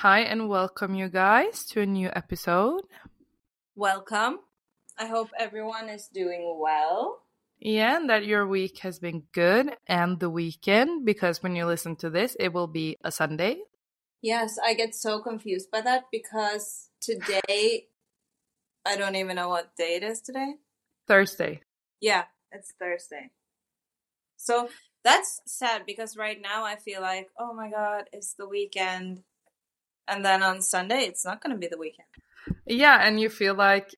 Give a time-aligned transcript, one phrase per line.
[0.00, 2.84] Hi, and welcome, you guys, to a new episode.
[3.76, 4.38] Welcome.
[4.98, 7.20] I hope everyone is doing well.
[7.58, 11.96] Yeah, and that your week has been good and the weekend, because when you listen
[11.96, 13.58] to this, it will be a Sunday.
[14.22, 17.88] Yes, I get so confused by that because today,
[18.86, 20.54] I don't even know what day it is today.
[21.08, 21.60] Thursday.
[22.00, 23.32] Yeah, it's Thursday.
[24.38, 24.70] So
[25.04, 29.24] that's sad because right now I feel like, oh my god, it's the weekend.
[30.10, 32.08] And then on Sunday, it's not going to be the weekend.
[32.66, 33.90] Yeah, and you feel like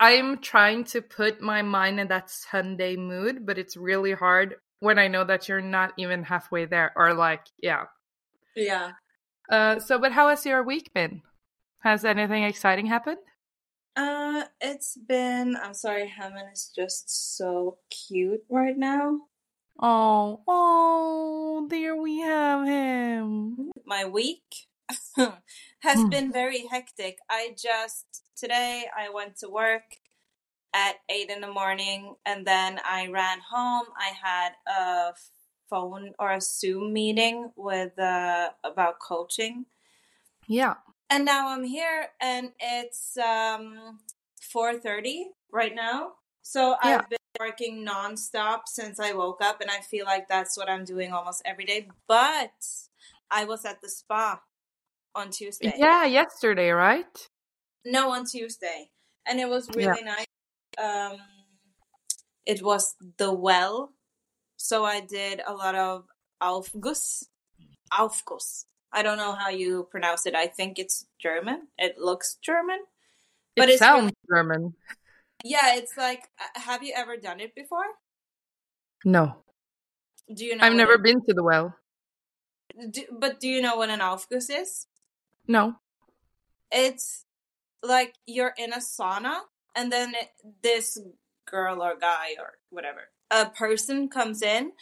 [0.00, 4.98] I'm trying to put my mind in that Sunday mood, but it's really hard when
[4.98, 7.84] I know that you're not even halfway there, or like, yeah.
[8.56, 8.92] Yeah.
[9.48, 11.22] Uh, so, but how has your week been?
[11.80, 13.18] Has anything exciting happened?
[13.94, 15.56] Uh, it's been.
[15.56, 19.20] I'm sorry, Hammond is just so cute right now.
[19.80, 23.70] Oh, oh, there we have him.
[23.86, 24.42] My week
[25.80, 26.08] has Hmm.
[26.10, 27.18] been very hectic.
[27.30, 29.82] I just today I went to work
[30.74, 33.86] at eight in the morning, and then I ran home.
[33.98, 35.14] I had a
[35.68, 39.66] phone or a Zoom meeting with uh, about coaching,
[40.46, 40.74] Yeah.
[41.10, 44.00] and now I'm here, and it's um
[44.40, 46.12] four thirty right now.
[46.42, 47.02] So Yeah.
[47.02, 50.84] I've been working nonstop since I woke up, and I feel like that's what I'm
[50.84, 51.88] doing almost every day.
[52.08, 52.52] But
[53.30, 54.40] I was at the spa
[55.14, 55.72] on Tuesday.
[55.76, 57.28] Yeah, yesterday, right?
[57.84, 58.90] No, on Tuesday,
[59.26, 60.26] and it was really nice.
[60.82, 61.18] Um,
[62.46, 63.92] it was the well,
[64.56, 66.04] so I did a lot of
[66.42, 67.24] Aufguss.
[67.92, 68.64] Aufguss.
[68.92, 70.34] I don't know how you pronounce it.
[70.34, 71.68] I think it's German.
[71.78, 72.78] It looks German.
[73.56, 74.74] But it it's sounds German.
[75.44, 76.22] Yeah, it's like.
[76.40, 77.84] uh, Have you ever done it before?
[79.04, 79.36] No.
[80.32, 80.64] Do you know?
[80.64, 81.74] I've never it- been to the well.
[82.90, 84.86] do, but do you know what an Aufguss is?
[85.48, 85.76] No.
[86.70, 87.24] it's
[87.82, 89.40] like you're in a sauna
[89.74, 90.30] and then it,
[90.62, 90.98] this
[91.46, 94.72] girl or guy or whatever a person comes in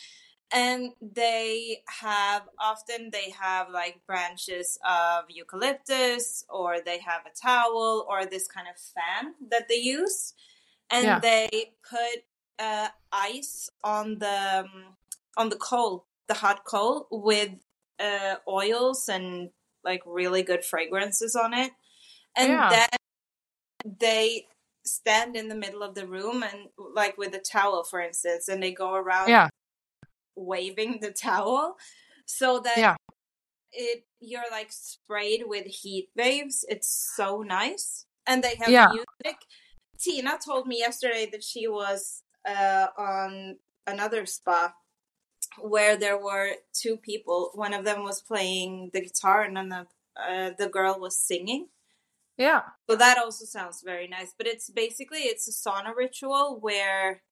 [0.52, 8.06] and they have often they have like branches of eucalyptus or they have a towel
[8.08, 10.34] or this kind of fan that they use
[10.90, 11.18] and Yeah.
[11.20, 12.24] they put
[12.58, 14.96] uh, ice on the um,
[15.36, 17.50] on the coal the hot coal with
[17.98, 19.50] uh, oils and
[19.84, 21.72] like really good fragrances on it
[22.36, 22.68] and Yeah.
[22.70, 22.88] then
[23.98, 24.46] they
[24.84, 28.62] stand in the middle of the room and like with a towel for instance and
[28.62, 29.48] they go around Yeah.
[30.36, 31.76] waving the towel
[32.26, 32.96] so that Yeah.
[33.72, 38.88] it you're like sprayed with heat waves it's so nice and they have Yeah.
[38.88, 39.40] music
[39.98, 44.72] tina told me yesterday that she was uh on another spa
[45.58, 49.86] where there were two people one of them was playing the guitar and then the
[50.20, 51.68] uh, the girl was singing
[52.36, 52.62] Yeah.
[52.88, 54.34] so that also sounds very nice.
[54.36, 57.22] But it's basically it's a sauna ritual where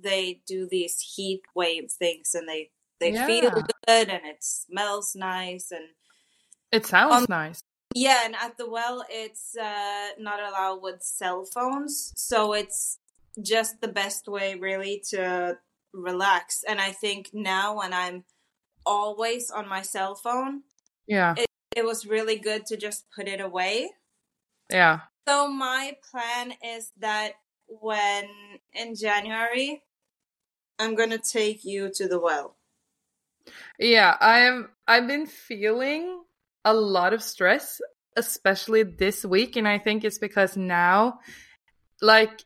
[0.00, 2.70] they do these heat wave things and they
[3.00, 3.62] they feel Yeah.
[3.86, 5.88] good and it smells nice and
[6.72, 7.60] It sounds Um, nice.
[7.94, 12.98] yeah and at the well it's uh, not allowed with cell phones so it's
[13.42, 15.56] just the best way really to
[15.92, 18.24] relax and I think now when I'm
[18.84, 20.62] always on my cell phone
[21.06, 21.34] Yeah.
[21.76, 23.90] it was really good to just put it away
[24.70, 25.00] Yeah.
[25.26, 27.32] So my plan is that
[27.68, 28.24] when
[28.72, 29.82] in January,
[30.78, 32.56] I'm gonna take you to the well.
[33.78, 36.22] Yeah, I'm I've been feeling
[36.64, 37.80] a lot of stress
[38.16, 41.20] especially this week and I think it's because now
[42.02, 42.42] like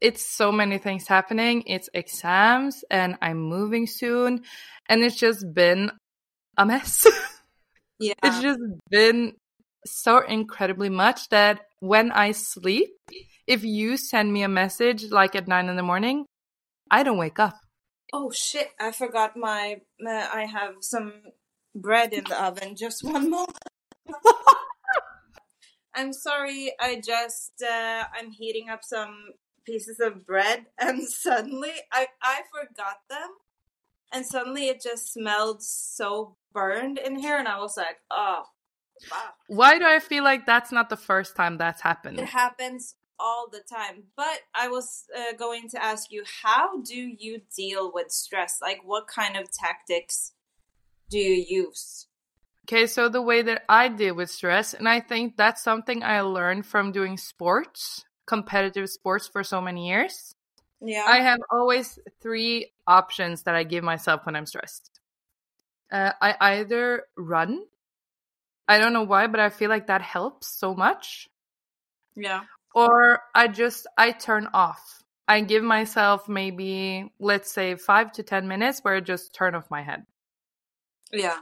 [0.00, 1.64] it's so many things happening.
[1.66, 4.42] It's exams and I'm moving soon
[4.88, 5.92] and it's just been
[6.56, 7.06] a mess.
[8.02, 9.34] Yeah, it's just been
[9.84, 12.88] so incredibly much that when I sleep,
[13.46, 16.24] if you send me a message like at nine in the morning,
[16.90, 17.58] I don't wake up.
[18.14, 18.70] Oh shit!
[18.80, 19.82] I forgot my.
[20.02, 21.12] Uh, I have some
[21.74, 22.74] bread in the oven.
[22.74, 23.46] Just one more.
[25.94, 26.72] I'm sorry.
[26.80, 27.52] I just.
[27.62, 29.14] Uh, I'm heating up some
[29.70, 33.30] pieces of bread, and suddenly I I forgot them,
[34.12, 38.42] and suddenly it just smelled so burned in here, and I was like, oh,
[39.08, 39.34] fuck.
[39.46, 42.18] Why do I feel like that's not the first time that's happened?
[42.18, 44.04] It happens all the time.
[44.16, 48.58] But I was uh, going to ask you, how do you deal with stress?
[48.60, 50.32] Like, what kind of tactics
[51.10, 52.06] do you use?
[52.66, 56.20] Okay, so the way that I deal with stress, and I think that's something I
[56.20, 60.36] learned from doing sports, competitive sports for so many years.
[60.80, 61.04] Yeah.
[61.06, 65.00] I have always three options that I give myself when I'm stressed.
[65.90, 67.64] Uh, I either run,
[68.68, 71.28] I don't know why, but I feel like that helps so much.
[72.14, 72.42] Yeah.
[72.72, 75.02] Or I just I turn off.
[75.26, 79.70] I give myself maybe let's say 5 to 10 minutes where I just turn off
[79.72, 80.06] my head.
[81.12, 81.38] Yeah.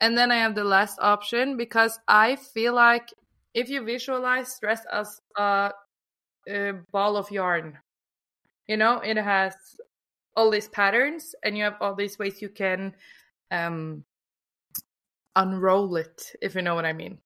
[0.00, 3.14] And then I have the last option because I feel like
[3.54, 5.70] if you visualize stress as a,
[6.48, 7.78] a ball of yarn,
[8.66, 9.54] you know, it has
[10.36, 12.94] all these patterns and you have all these ways you can
[13.50, 14.04] um
[15.36, 17.18] unroll it if you know what i mean.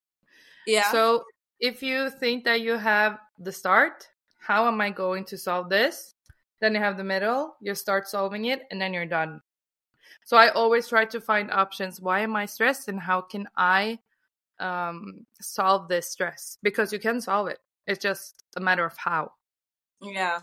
[0.66, 0.90] Yeah.
[0.90, 1.24] so
[1.60, 4.08] if you think that you have the start
[4.38, 6.14] how am i going to solve this?
[6.60, 9.40] Then you have the middle you start solving it and then you're done.
[10.24, 12.00] So i always try to find options.
[12.00, 13.98] Why am i stressed and how can i
[14.58, 16.58] um solve this stress?
[16.62, 19.32] Because you can solve it it's just a matter of how
[20.02, 20.40] Yeah.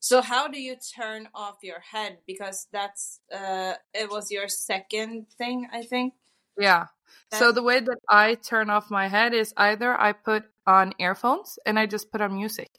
[0.00, 2.18] So how do you turn off your head?
[2.26, 6.14] Because that's uh it was your second thing, I think.
[6.58, 6.86] Yeah.
[7.32, 11.58] So the way that I turn off my head is either I put on earphones
[11.66, 12.70] and I just put on music.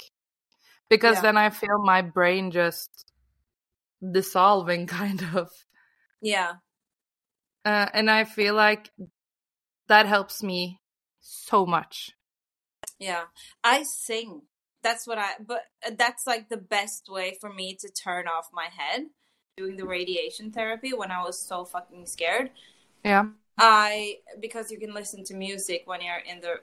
[0.90, 1.22] Because Yeah.
[1.22, 3.12] then I feel my brain just
[4.02, 5.50] dissolving kind of.
[6.22, 6.54] Yeah.
[7.64, 8.92] Uh, and I feel like
[9.88, 10.82] that helps me
[11.20, 12.12] so much.
[13.02, 13.24] Yeah.
[13.64, 14.44] I sing.
[14.84, 18.50] That's what I but uh, that's like the best way for me to turn off
[18.54, 19.08] my head
[19.58, 22.52] doing the radiation therapy when I was so fucking scared.
[23.04, 23.26] Yeah.
[23.58, 26.62] I because you can listen to music when you're in the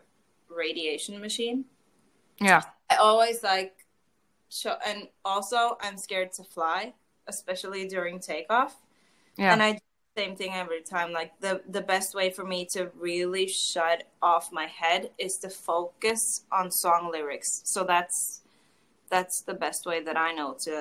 [0.48, 1.64] radiation machine.
[2.40, 2.62] Yeah.
[2.88, 3.74] I always like
[4.48, 6.94] show and also I'm scared to fly,
[7.26, 8.76] especially during takeoff.
[9.36, 9.52] Yeah.
[9.52, 9.80] And I
[10.18, 11.12] same thing every time.
[11.12, 15.50] Like the the best way for me to really shut off my head is to
[15.50, 17.50] focus on song lyrics.
[17.64, 18.42] So that's
[19.10, 20.76] that's the best way that I know to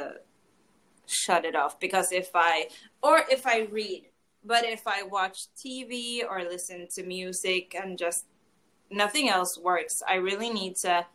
[1.06, 2.68] shut it off because if I
[3.02, 4.04] or if I read,
[4.44, 8.26] but if I watch TV or listen to music and just
[8.90, 11.06] nothing else works, I really need to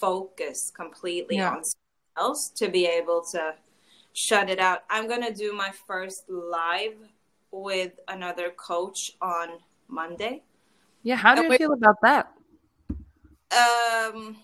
[0.00, 1.54] focus completely Yeah.
[1.56, 3.54] on something else to be able to
[4.14, 4.80] shut it out.
[4.90, 6.96] I'm gonna do my first live
[7.62, 9.48] with another coach on
[9.88, 10.42] Monday.
[11.02, 11.16] yeah.
[11.16, 12.32] How do you feel about that?
[13.50, 14.36] Um,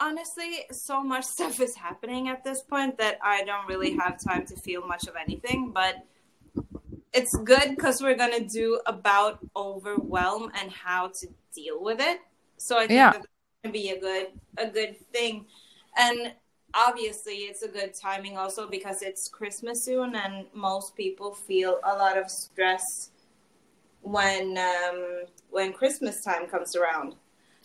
[0.00, 4.46] honestly, so much stuff is happening at this point that I don't really have time
[4.46, 5.70] to feel much of anything.
[5.72, 6.04] But
[7.12, 12.20] it's good because we're gonna do about overwhelm and how to deal with it.
[12.56, 13.12] So I think Yeah.
[13.12, 13.26] that's
[13.62, 14.26] gonna be a good
[14.58, 15.46] a good thing,
[15.96, 16.34] and
[16.76, 21.94] obviously it's a good timing also because it's Christmas soon and most people feel a
[21.94, 23.10] lot of stress
[24.02, 27.14] when um, when Christmas time comes around.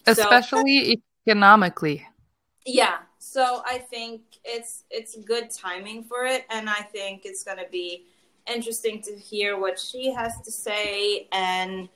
[0.05, 2.07] So- Especially economically.
[2.65, 7.69] Yeah, so I think it's it's good timing for it, and I think it's gonna
[7.71, 8.05] be
[8.51, 11.89] interesting to hear what she has to say and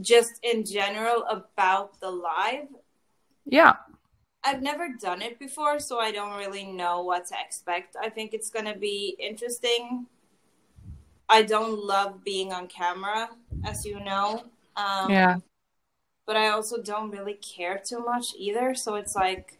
[0.00, 2.68] just in general about the live.
[3.46, 3.74] Yeah.
[4.48, 7.96] I've never done it before, so I don't really know what to expect.
[8.00, 10.06] I think it's gonna be interesting.
[11.28, 13.28] I don't love being on camera,
[13.64, 14.44] as you know.
[14.76, 15.36] Um, Yeah.
[16.24, 18.74] but I also don't really care too much either.
[18.74, 19.58] So it's like,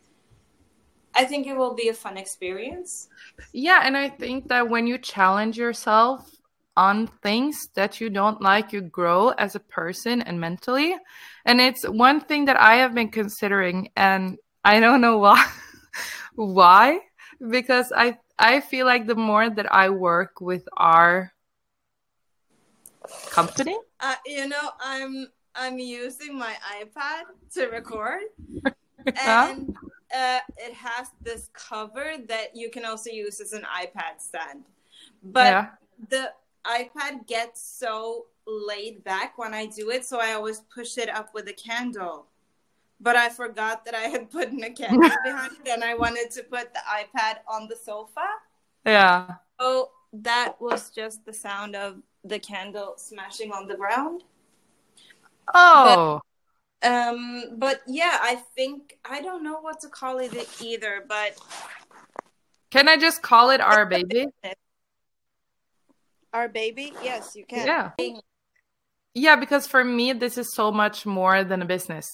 [1.15, 3.09] I think it will be a fun experience.
[3.53, 6.31] Yeah, and I think that when you challenge yourself
[6.77, 10.95] on things that you don't like, you grow as a person and mentally.
[11.45, 15.45] And it's one thing that I have been considering, and I don't know why.
[16.35, 17.01] why?
[17.51, 21.33] Because I I feel like the more that I work with our
[23.31, 27.23] company, Uh, you know, I'm I'm using my iPad
[27.55, 28.23] to record,
[29.17, 29.77] and
[30.15, 34.65] uh, it has this cover that you can also use as an iPad stand.
[35.23, 35.67] But yeah,
[36.09, 36.33] the
[36.65, 41.35] iPad gets so laid back when I do it, so I always push it up
[41.35, 42.27] with a candle.
[43.01, 46.31] But I forgot that I had put in a candle behind it, and I wanted
[46.33, 48.27] to put the iPad on the sofa.
[48.85, 54.23] yeah, Oh, that was just the sound of the candle smashing on the ground.
[55.55, 56.21] oh,
[56.83, 61.37] Um, but yeah, I think I don't know what to call it either, but
[62.71, 64.27] can I just call it our baby?
[66.33, 67.67] our baby, yes, you can.
[67.67, 67.91] Yeah.
[69.15, 72.07] Yeah, because for me, this is so much more than a business.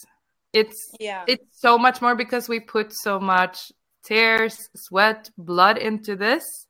[0.55, 1.25] It's Yeah.
[1.27, 3.73] it's so much more because we put so much
[4.05, 6.67] tears, sweat, blood into this.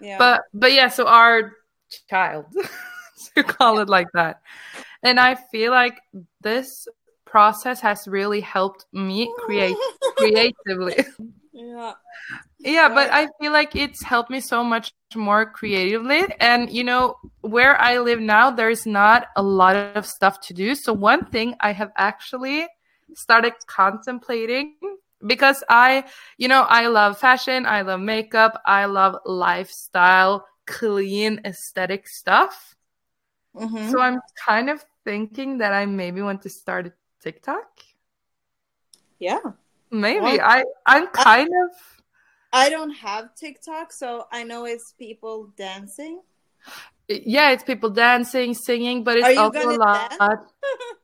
[0.00, 0.18] yeah.
[0.18, 1.52] But but yeah, so our
[2.08, 2.46] child
[3.36, 4.40] to call it like that.
[5.02, 6.00] And I feel like
[6.40, 6.88] this
[7.24, 9.76] process has really helped me create
[10.16, 11.04] creatively.
[11.52, 11.92] Yeah.
[12.60, 16.22] Yeah, but I feel like it's helped me so much more creatively.
[16.40, 20.74] And you know, where I live now, there's not a lot of stuff to do.
[20.74, 22.68] So one thing I have actually
[23.14, 24.74] started contemplating
[25.26, 26.04] because I,
[26.38, 32.76] you know, I love fashion, I love makeup, I love lifestyle, clean aesthetic stuff.
[33.54, 33.90] Mhm.
[33.90, 36.92] So I'm kind of thinking that I maybe want to start a
[37.22, 37.66] TikTok.
[39.18, 39.38] yeah.
[39.90, 41.70] Maybe Well, I I'm kind of
[42.52, 46.20] I don't have TikTok, so I know it's people dancing.
[47.08, 50.12] yeah, it's people dancing, singing, but it's also a lot.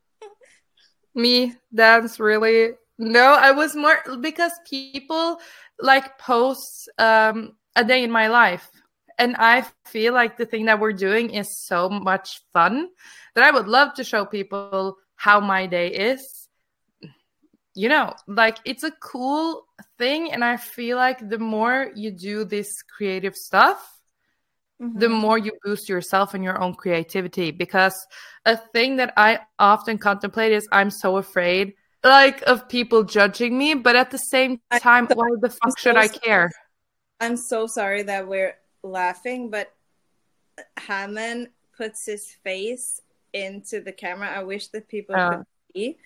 [1.19, 2.75] Me dance really?
[2.97, 5.41] No, I was more because people
[5.81, 8.71] like post um a day in my life.
[9.19, 12.89] And I feel like the thing that we're doing is so much fun
[13.35, 16.49] that I would love to show people how my day is.
[17.75, 19.67] You know, like it's a cool
[19.99, 20.31] thing.
[20.33, 23.98] And I feel like the more you do this creative stuff,
[24.80, 25.20] the Mhm.
[25.20, 28.06] more you boost yourself and your own creativity because
[28.47, 33.75] a thing that i often contemplate is i'm so afraid like of people judging me
[33.75, 36.50] but at the same time why the fuck so should i care
[37.20, 38.54] I'm so sorry that we're
[38.85, 39.75] laughing, but
[40.76, 43.00] Hammond puts his face
[43.32, 44.28] into the camera.
[44.30, 45.30] I wish that people Yeah.
[45.38, 45.99] could see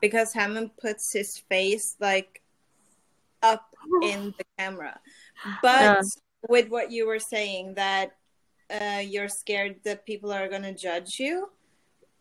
[0.00, 2.42] because Hammond puts his face like
[3.42, 3.74] up
[4.04, 5.00] in the camera.
[5.60, 6.00] But Yeah.
[6.48, 8.12] With what you were saying that
[8.70, 11.48] uh, you're scared that people are gonna judge you.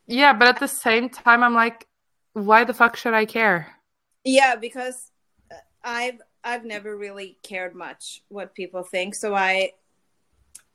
[0.08, 1.86] yeah but at the same time i'm like
[2.34, 3.68] why the fuck should i care
[4.24, 5.12] Yeah, because
[5.51, 9.16] uh, I've I've never really cared much what people think.
[9.16, 9.72] So I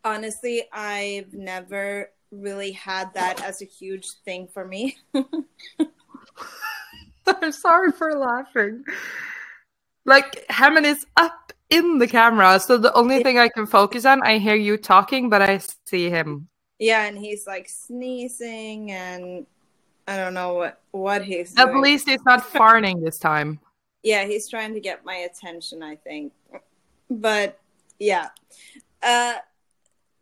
[0.05, 4.97] honestly I've never really had that as a huge thing for me.
[7.26, 8.85] i'm sorry for laughing
[10.05, 14.23] like hammond is up in the camera so the only thing i can focus on
[14.23, 19.47] i hear you talking but i see him yeah, and he's like sneezing and
[20.07, 21.81] I don't know what what he's at doing.
[21.81, 23.61] least he's not farting this time
[24.03, 26.33] Yeah, he's trying to get my attention, I think.
[27.11, 27.59] But
[27.99, 28.29] yeah.
[29.03, 29.35] Uh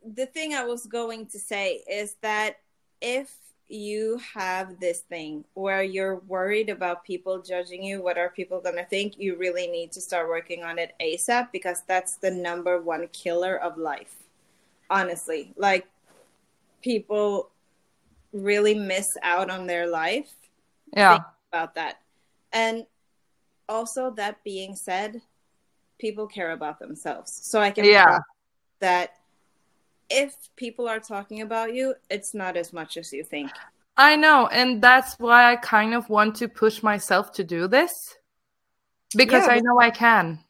[0.03, 2.61] the thing I was going to say is that
[3.03, 3.35] if
[3.69, 8.77] you have this thing where you're worried about people judging you, what are people going
[8.77, 9.19] to think?
[9.19, 13.57] You really need to start working on it ASAP because that's the number one killer
[13.57, 14.17] of life.
[14.91, 15.87] Honestly, like
[16.83, 17.51] people
[18.33, 20.33] really miss out on their life
[20.97, 21.21] yeah
[21.53, 22.01] about that.
[22.53, 22.87] And
[23.69, 25.23] also, that being said,
[25.99, 27.33] people care about themselves.
[27.33, 28.19] So I can Yeah.
[28.81, 29.15] that
[30.11, 33.51] if people are talking about you, it's not as much as you think.
[33.97, 38.17] I know, and that's why I kind of want to push myself to do this
[39.17, 40.41] because Yeah, I know I can.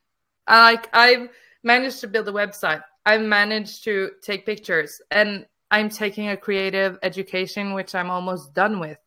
[0.47, 1.29] I like I've
[1.63, 2.83] managed to build a website.
[3.07, 8.81] I've managed to take pictures, and I'm taking a creative education, which I'm almost done
[8.81, 8.99] with.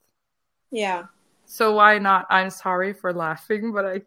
[0.72, 1.06] Yeah.
[1.46, 2.28] So why not?
[2.30, 4.02] I'm sorry for laughing, but I.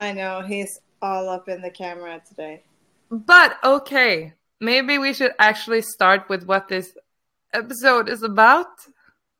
[0.00, 2.62] I know he's all up in the camera today.
[3.12, 6.96] But okay, maybe we should actually start with what this
[7.52, 8.72] episode is about.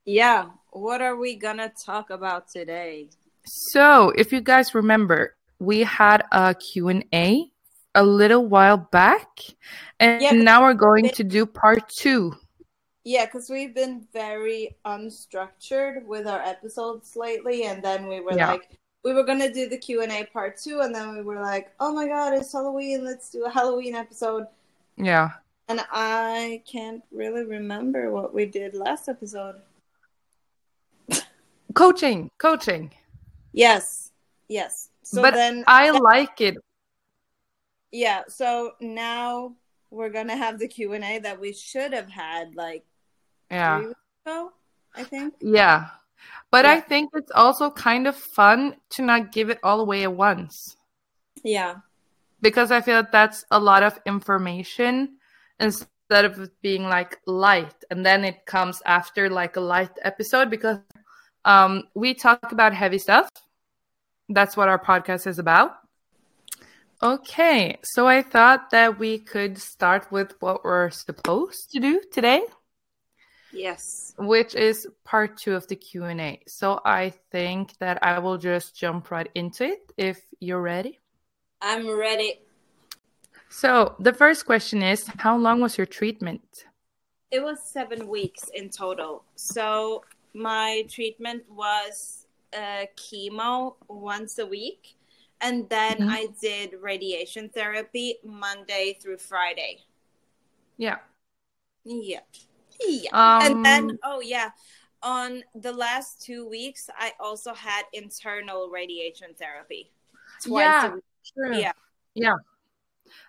[0.04, 0.50] Yeah.
[0.70, 3.08] What are we gonna talk about today?
[3.44, 7.50] So, if you guys remember, we had a Q&A
[7.94, 9.28] a little while back,
[9.98, 12.34] and Yeah, now we're going to do part 2.
[13.04, 18.52] Yeah, because we've been very unstructured with our episodes lately, and then we were Yeah.
[18.52, 21.40] like, we were gonna do the Q and A part two, and then we were
[21.40, 24.46] like, oh my god, it's Halloween, let's do a Halloween episode.
[24.96, 25.30] Yeah.
[25.68, 29.56] And I can't really remember what we did last episode.
[31.74, 32.92] Coaching, coaching.
[33.52, 34.10] Yes,
[34.48, 34.88] yes.
[35.02, 36.56] So but then, I like it.
[37.90, 38.22] yeah.
[38.28, 39.54] So now
[39.90, 42.84] we're gonna have the Q and A that we should have had like
[43.50, 43.78] Yeah.
[43.78, 44.52] three weeks ago,
[44.94, 45.34] I think.
[45.40, 45.88] Yeah.
[46.52, 50.12] But I think it's also kind of fun to not give it all away at
[50.12, 50.76] once
[51.42, 51.76] Yeah,
[52.42, 55.16] because I feel that that's a lot of information
[55.58, 60.78] instead of being like light and then it comes after like a light episode because
[61.44, 63.28] um we talk about heavy stuff.
[64.28, 65.78] That's what our podcast is about.
[67.02, 72.42] Okay, so I thought that we could start with what we're supposed to do today.
[73.52, 74.14] Yes.
[74.18, 79.10] which is part two of the q&a so i think that i will just jump
[79.10, 80.98] right into it if you're ready
[81.64, 82.40] I'm ready.
[83.48, 86.66] so the first question is how long was your treatment
[87.30, 89.24] It was seven weeks in total.
[89.36, 90.04] So
[90.34, 94.96] my treatment was uh, chemo once a week,
[95.40, 96.12] and then Mhm.
[96.18, 99.80] I did radiation therapy Monday through Friday.
[100.76, 100.98] Yeah.
[101.84, 102.20] Yeah.
[102.88, 103.10] Yeah.
[103.12, 104.50] Um, and then, oh, yeah.
[105.02, 109.90] On the last two weeks, I also had internal radiation therapy.
[110.44, 110.90] Twice Yeah.
[110.90, 111.04] a week.
[111.34, 111.58] True.
[111.58, 111.72] Yeah.
[112.14, 112.36] Yeah.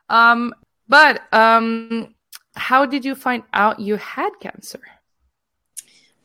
[0.09, 0.53] Um,
[0.87, 2.13] but um,
[2.55, 4.81] how did you find out you had cancer?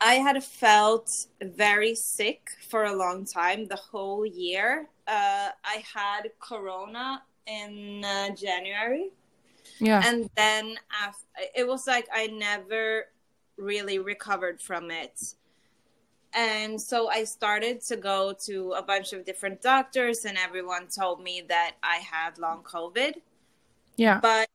[0.00, 4.88] I had felt very sick for a long time, the whole year.
[5.06, 9.10] Uh, I had corona in uh, January.
[9.80, 10.02] Yeah.
[10.04, 13.04] and then af- it was like i never
[13.58, 15.34] really recovered from it.
[16.34, 21.22] And so i started to go to a bunch of different doctors and everyone told
[21.22, 23.14] me that i had long covid.
[23.96, 24.20] Yeah.
[24.20, 24.48] but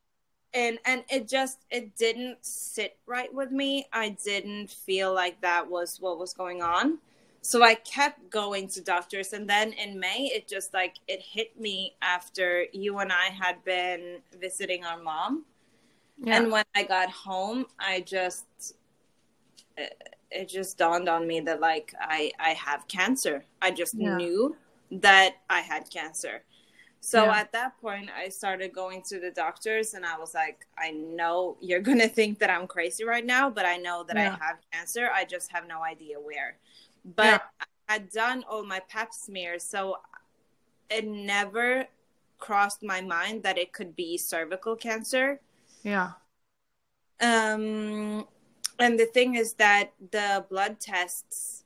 [0.54, 3.88] and and it just it didn't sit right with me.
[3.92, 7.00] I didn't feel like that was what was going on.
[7.42, 11.60] So i kept going to doctors and then in may it just like it hit
[11.60, 15.44] me after you and i had been visiting our mom.
[16.20, 16.38] Yeah.
[16.38, 18.46] and when i got home i just
[19.78, 24.16] it, it just dawned on me that like i i have cancer i just Yeah.
[24.18, 24.56] knew
[24.92, 26.44] that i had cancer
[27.02, 27.38] so Yeah.
[27.42, 31.58] at that point i started going to the doctors and i was like i know
[31.62, 34.38] you're gonna think that i'm crazy right now but i know that Yeah.
[34.40, 36.58] i have cancer i just have no idea where
[37.16, 37.40] but Yeah.
[37.90, 39.98] i had done all my pap smears so
[40.90, 41.88] it never
[42.40, 45.40] crossed my mind that it could be cervical cancer
[45.84, 46.12] yeah.
[47.20, 48.26] um,
[48.80, 51.64] and the thing is that the blood tests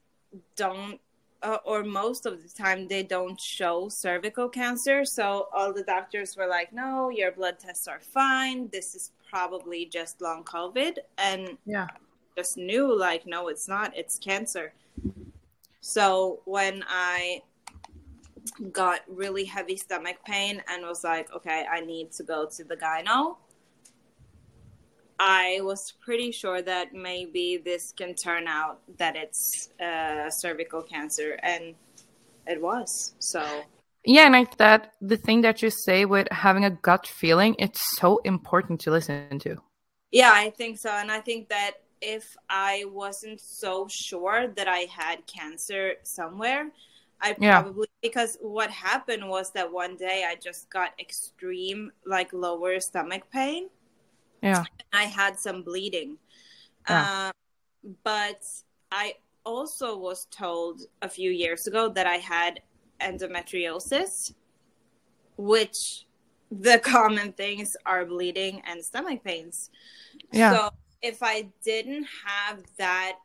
[0.56, 1.00] don't,
[1.44, 5.06] uh, or most of the time, they don't show cervical cancer.
[5.06, 8.70] So all the doctors were like, no, your blood tests are fine.
[8.72, 10.98] This is probably just long COVID.
[11.18, 11.88] And Yeah.
[12.36, 14.74] just knew, like, no, it's not, it's cancer.
[15.82, 17.42] So when I
[18.72, 22.76] got really heavy stomach pain and was like, okay, I need to go to the
[22.76, 23.38] gyno.
[25.20, 31.40] I was pretty sure that maybe this can turn out that it's uh, cervical cancer,
[31.44, 31.76] and
[32.48, 33.16] it was.
[33.20, 33.66] So,
[34.06, 37.96] Yeah, and I that the thing that you say with having a gut feeling, it's
[37.98, 39.62] so important to listen to.
[40.12, 40.90] yeah, I think so.
[40.90, 46.72] And I think that if I wasn't so sure that I had cancer somewhere,
[47.22, 47.66] I Yeah.
[47.66, 53.24] probably, because what happened was that one day I just got extreme, like lower stomach
[53.32, 53.70] pain.
[54.48, 54.64] Yeah.
[54.94, 56.18] I had some bleeding.
[56.90, 57.04] Yeah.
[57.04, 57.32] Uh,
[58.04, 58.44] but
[58.92, 62.62] I also was told a few years ago that I had
[63.02, 64.34] endometriosis,
[65.38, 66.06] which
[66.52, 69.70] the common things are bleeding and stomach pains.
[70.32, 70.54] Yeah.
[70.54, 70.70] So
[71.02, 73.18] if I didn't have that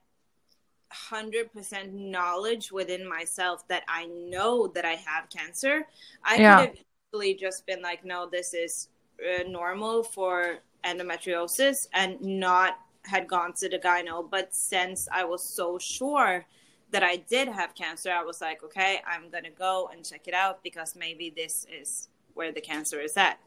[0.91, 5.87] 100% knowledge within myself that I know that I have cancer,
[6.25, 6.57] I Yeah.
[6.67, 8.89] could have easily just been like, no, this is
[9.21, 14.29] uh, normal for endometriosis and not had gone to the gyno.
[14.29, 16.47] But since I was so sure
[16.90, 20.29] that I did have cancer, I was like, okay, I'm going to go and check
[20.29, 23.38] it out because maybe this is where the cancer is at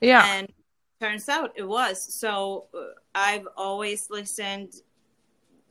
[0.00, 0.28] Yeah.
[0.28, 0.52] and
[1.00, 2.78] turns out it was so uh,
[3.14, 4.72] i've always listened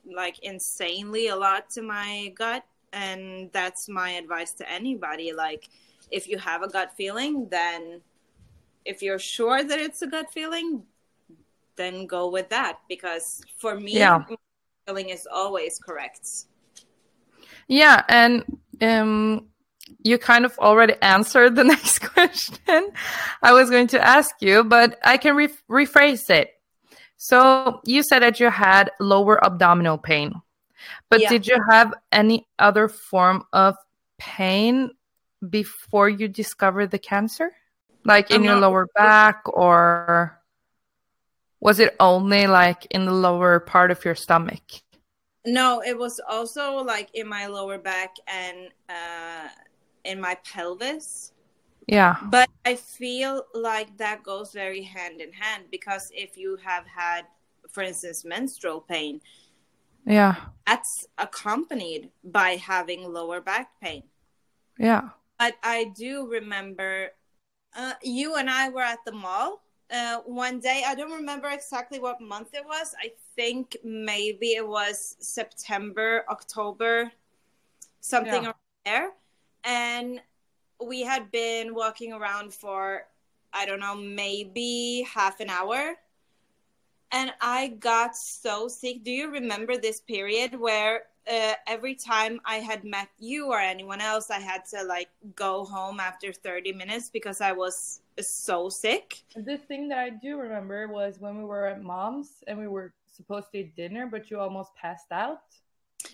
[0.05, 5.69] like insanely a lot to my gut and that's my advice to anybody like
[6.11, 8.01] if you have a gut feeling then
[8.85, 10.83] if you're sure that it's a gut feeling
[11.75, 14.23] then go with that because for me Yeah.
[14.85, 16.45] feeling is always correct
[17.67, 18.43] Yeah, and
[18.81, 19.47] um,
[20.03, 22.91] you kind of already answered the next question
[23.41, 26.51] I was going to ask you, but I can re- rephrase it.
[27.17, 30.33] So you said that you had lower abdominal pain,
[31.09, 31.29] but Yeah.
[31.29, 33.75] did you have any other form of
[34.19, 34.91] pain
[35.49, 37.51] before you discovered the cancer,
[38.03, 40.37] like in I'm your not- lower back, or
[41.63, 44.83] was it only like in the lower part of your stomach?
[45.45, 49.47] No, it was also like in my lower back and uh,
[50.03, 51.31] in my pelvis.
[51.87, 56.85] Yeah, But I feel like that goes very hand in hand because if you have
[56.87, 57.25] had,
[57.71, 59.21] for instance, menstrual pain,
[60.05, 60.35] yeah,
[60.67, 64.03] that's accompanied by having lower back pain.
[64.77, 67.11] yeah, But I do remember
[67.75, 69.61] uh, you and I were at the mall
[69.93, 70.83] uh, one day.
[70.85, 72.95] I don't remember exactly what month it was.
[72.99, 77.11] I think maybe it was September, October,
[78.01, 78.49] something Yeah.
[78.49, 79.11] around there.
[79.63, 80.21] And
[80.83, 83.07] we had been walking around for,
[83.53, 85.95] I don't know, maybe half an hour.
[87.11, 89.03] And I got so sick.
[89.03, 94.01] Do you remember this period where uh, every time I had met you or anyone
[94.01, 99.23] else, I had to like go home after 30 minutes because I was so sick.
[99.35, 102.93] The thing that I do remember was when we were at mom's and we were
[103.07, 105.41] supposed to eat dinner, but you almost passed out.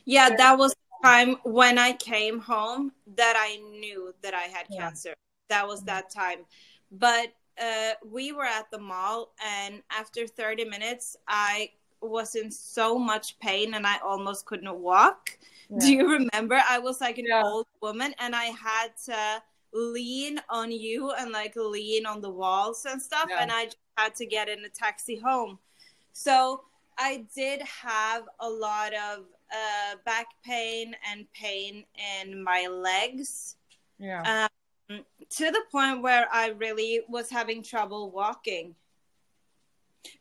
[0.06, 4.67] Yeah, that was the time when I came home that I knew that I had
[4.69, 4.80] Yeah.
[4.80, 5.13] cancer.
[5.50, 5.86] That was Mhm.
[5.88, 6.45] that time.
[6.91, 12.97] But uh, we were at the mall, and after 30 minutes, I was in so
[12.97, 15.38] much pain and I almost couldn't walk.
[15.79, 16.59] Do you remember?
[16.67, 17.43] I was like an Yeah.
[17.43, 22.85] old woman and I had to lean on you and like lean on the walls
[22.85, 23.27] and stuff.
[23.29, 23.41] Yeah.
[23.41, 25.59] And I just had to get in a taxi home.
[26.13, 26.63] So
[26.97, 31.85] I did have a lot of uh, back pain and pain
[32.21, 33.55] in my legs
[33.99, 34.47] Yeah.
[34.89, 38.75] um, to the point where I really was having trouble walking.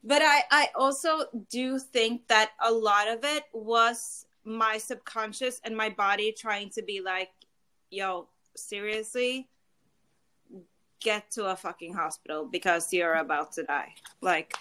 [0.02, 5.76] But I, I also do think that a lot of it was my subconscious and
[5.76, 7.30] my body trying to be like,
[7.90, 9.48] yo, seriously,
[11.00, 13.94] get to a fucking hospital because you're about to die.
[14.20, 14.54] Like,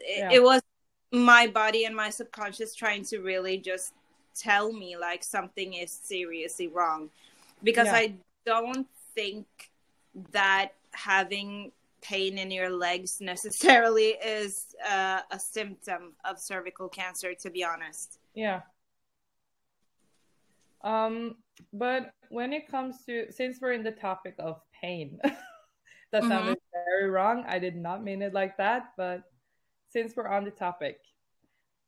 [0.00, 0.30] it, Yeah.
[0.32, 0.62] it was
[1.10, 3.92] my body and my subconscious trying to really just
[4.34, 7.10] tell me like something is seriously wrong
[7.62, 7.96] because Yeah.
[7.96, 8.14] I
[8.46, 9.46] don't think
[10.30, 17.50] that having pain in your legs necessarily is uh, a symptom of cervical cancer to
[17.50, 18.62] be honest Yeah.
[20.82, 21.36] Um,
[21.72, 25.20] but when it comes to, since we're in the topic of pain,
[26.10, 26.28] that Mhm.
[26.28, 27.44] sounded very wrong.
[27.46, 29.22] I did not mean it like that, but
[29.88, 30.98] since we're on the topic,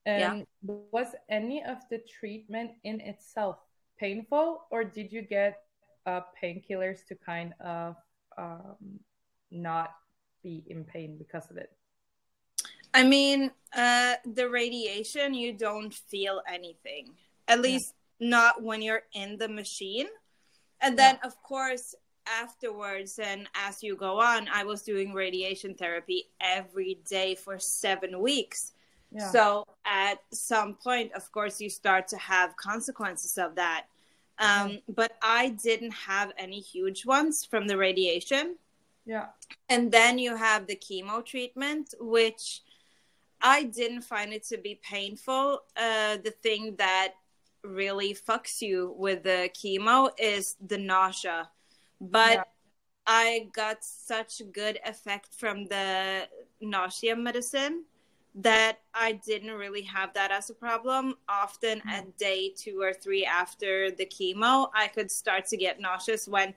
[0.07, 0.33] Yeah.
[0.33, 3.59] and was any of the treatment in itself
[3.99, 5.67] painful, or did you get
[6.07, 7.97] uh, painkillers to kind of
[8.37, 9.01] um,
[9.51, 9.97] not
[10.45, 11.71] be in pain because of it?
[12.95, 17.05] i mean uh, the radiation you don't feel anything
[17.49, 20.07] at least not when you're in the machine
[20.81, 21.97] and then of course
[22.43, 28.13] afterwards and as you go on i was doing radiation therapy every day for seven
[28.31, 28.61] weeks
[29.15, 29.31] Yeah.
[29.31, 29.45] So
[29.87, 33.83] at some point, of course, you start to have consequences of that.
[34.47, 34.69] Um,
[35.01, 38.45] But I didn't have any huge ones from the radiation.
[39.05, 39.27] Yeah.
[39.69, 42.63] And then you have the chemo treatment, which
[43.41, 45.61] I didn't find it to be painful.
[45.77, 47.15] Uh, the thing that
[47.63, 51.51] really fucks you with the chemo is the nausea.
[52.01, 52.45] But Yeah.
[53.07, 56.29] I got such good effect from the
[56.61, 57.85] nausea medicine
[58.35, 61.15] that I didn't really have that as a problem.
[61.29, 61.91] Often Mm.
[61.91, 66.55] at day two or three after the chemo, I could start to get nauseous when,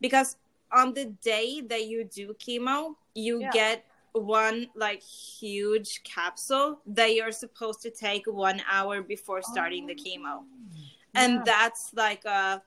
[0.00, 0.36] because
[0.72, 3.50] on the day that you do chemo, you Yeah.
[3.52, 9.94] get one like huge capsule that you're supposed to take one hour before starting the
[9.98, 10.02] oh.
[10.02, 10.44] chemo.
[11.14, 11.42] And Yeah.
[11.44, 12.62] that's like a,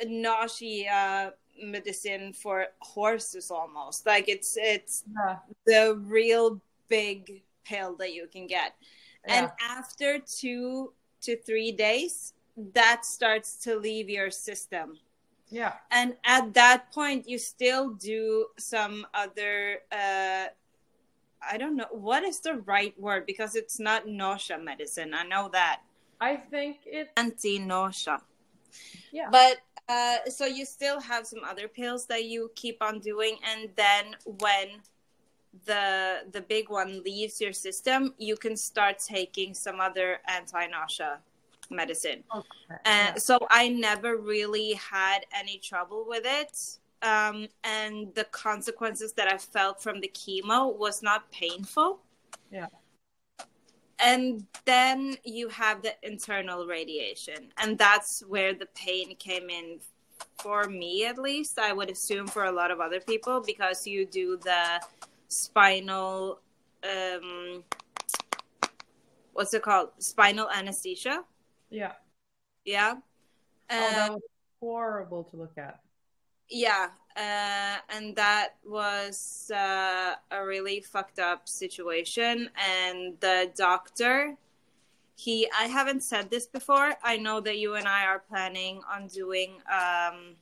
[0.00, 4.06] a nausea uh, medicine for horses almost.
[4.06, 5.38] Like it's it's Yeah.
[5.66, 8.74] the real big pill that you can get.
[9.24, 12.32] And after two to three days,
[12.72, 14.98] that starts to leave your system.
[15.50, 15.74] Yeah.
[15.90, 20.46] And at that point, you still do some other, uh,
[21.40, 23.26] I don't know, what is the right word?
[23.26, 25.14] Because it's not nausea medicine.
[25.14, 25.80] I know that.
[26.20, 28.20] I think it's Anti nausea.
[29.12, 29.28] Yeah.
[29.30, 29.58] But
[29.88, 34.16] uh, so you still have some other pills that you keep on doing, and then
[34.24, 34.82] when
[35.64, 41.20] the the big one leaves your system, you can start taking some other anti-nausea
[41.70, 42.24] medicine.
[42.34, 42.46] Okay.
[42.84, 43.18] And yeah.
[43.18, 46.78] so I never really had any trouble with it.
[47.02, 52.00] Um, and the consequences that I felt from the chemo was not painful.
[52.50, 52.66] Yeah.
[54.00, 59.80] And then you have the internal radiation, and that's where the pain came in
[60.38, 61.58] for me, at least.
[61.58, 64.80] I would assume for a lot of other people because you do the
[65.26, 66.40] spinal,
[66.84, 67.64] um,
[69.32, 69.90] what's it called?
[69.98, 71.24] Spinal anesthesia.
[71.70, 71.92] Yeah.
[72.64, 72.94] Yeah.
[73.70, 74.22] Oh, that Uh, was
[74.60, 75.80] horrible to look at.
[76.48, 76.88] yeah.
[77.16, 82.48] Uh, and that was uh, a really fucked up situation.
[82.56, 84.36] And the doctor,
[85.16, 86.94] he, I haven't said this before.
[87.02, 90.36] I know that you and I are planning on doing um,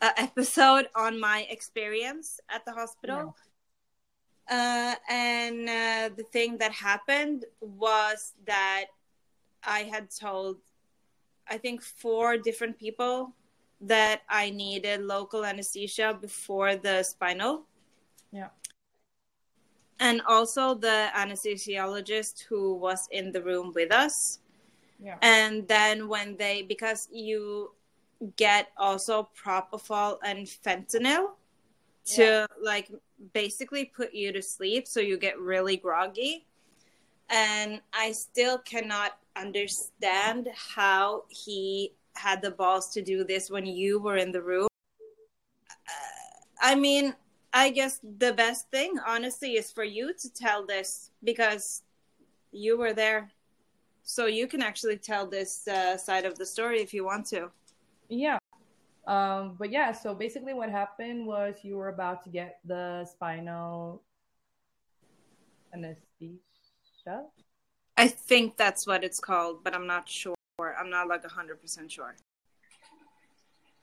[0.00, 3.36] an episode on my experience at the hospital.
[4.48, 8.84] Uh, and uh, the thing that happened was that
[9.66, 10.58] I had told,
[11.48, 13.34] I think, four different people
[13.80, 17.64] that I needed local anesthesia before the spinal.
[18.32, 18.48] Yeah.
[20.00, 24.40] And also the anesthesiologist who was in the room with us.
[25.02, 25.18] Yeah.
[25.22, 27.72] And then when they because you
[28.36, 31.32] get also propofol and fentanyl
[32.06, 32.46] to Yeah.
[32.62, 32.90] like
[33.32, 36.46] basically put you to sleep so you get really groggy
[37.30, 43.98] and i still cannot understand how he had the balls to do this when you
[43.98, 44.68] were in the room
[45.88, 47.14] Uh, i mean
[47.52, 51.82] i guess the best thing honestly is for you to tell this because
[52.52, 53.30] you were there
[54.02, 57.50] so you can actually tell this uh, side of the story if you want to
[58.08, 58.38] Yeah.
[59.06, 64.02] Um, but yeah, so basically what happened was you were about to get the spinal
[65.74, 66.53] anesthesia.
[67.96, 70.34] I think that's what it's called, but I'm not sure.
[70.60, 72.16] I'm not like 100% sure.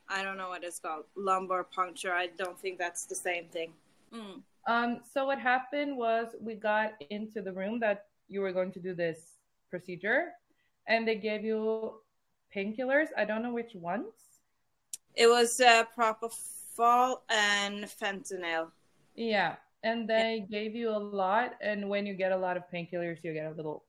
[0.09, 1.05] I don't know what it's called.
[1.15, 2.13] Lumbar puncture.
[2.13, 3.71] I don't think that's the same thing.
[4.13, 4.41] Mm.
[4.67, 8.79] Um, so what happened was we got into the room that you were going to
[8.79, 9.37] do this
[9.69, 10.33] procedure
[10.87, 11.93] and they gave you
[12.55, 13.07] painkillers.
[13.17, 14.13] I don't know which ones.
[15.15, 18.71] It was uh, propofol and fentanyl.
[19.15, 19.55] Yeah.
[19.83, 23.33] And they gave you a lot and when you get a lot of painkillers you
[23.33, 23.83] get a little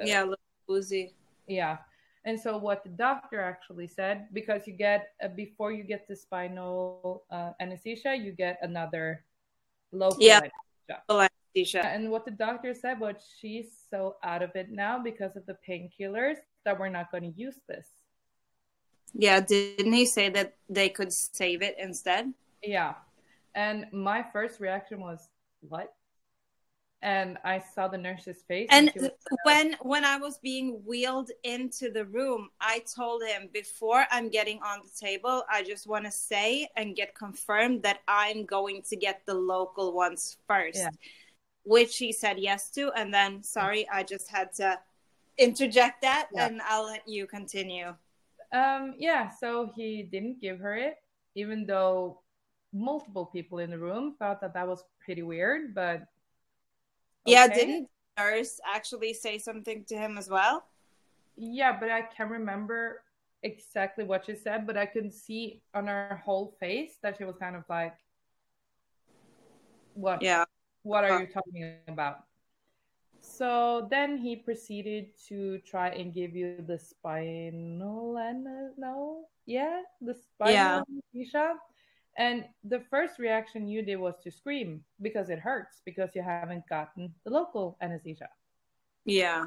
[0.00, 1.14] uh, Yeah, a little woozy.
[1.46, 1.78] Yeah.
[2.24, 6.14] And so what the doctor actually said, because you get uh, before you get the
[6.14, 9.24] spinal uh, anesthesia, you get another
[9.92, 10.40] local Yeah.
[10.40, 11.30] anesthesia.
[11.54, 11.86] Anesthesia.
[11.86, 15.56] And what the doctor said was she's so out of it now because of the
[15.66, 17.88] painkillers that we're not going to use this.
[19.14, 22.34] Yeah, didn't he say that they could save it instead?
[22.62, 22.94] Yeah.
[23.58, 25.28] And my first reaction was,
[25.68, 25.92] what?
[27.02, 28.68] And I saw the nurse's face.
[28.70, 29.10] And was-
[29.44, 34.58] when when I was being wheeled into the room, I told him before I'm getting
[34.62, 38.96] on the table, I just want to say and get confirmed that I'm going to
[38.96, 40.78] get the local ones first.
[40.78, 40.90] Yeah.
[41.64, 44.78] Which he said yes to, and then sorry, I just had to
[45.36, 46.46] interject that, Yeah.
[46.46, 47.88] and I'll let you continue.
[48.52, 50.96] Um, yeah, so he didn't give her it,
[51.34, 52.22] even though
[52.72, 55.74] multiple people in the room thought that that was pretty weird.
[55.74, 56.06] But
[57.26, 60.64] Yeah, didn't nurse actually say something to him as well?
[61.36, 63.02] Yeah, but I can't remember
[63.42, 67.36] exactly what she said, but I could see on her whole face that she was
[67.36, 67.94] kind of like,
[69.94, 70.22] "What?
[70.22, 70.44] Yeah.
[70.82, 72.24] What are you talking about?"
[73.20, 78.44] So then he proceeded to try and give you the spinal and
[78.76, 80.82] no, yeah, the spinal Yeah.
[80.90, 81.56] anesthesia.
[82.16, 86.68] And the first reaction you did was to scream because it hurts because you haven't
[86.68, 88.28] gotten the local anesthesia.
[89.04, 89.46] Yeah.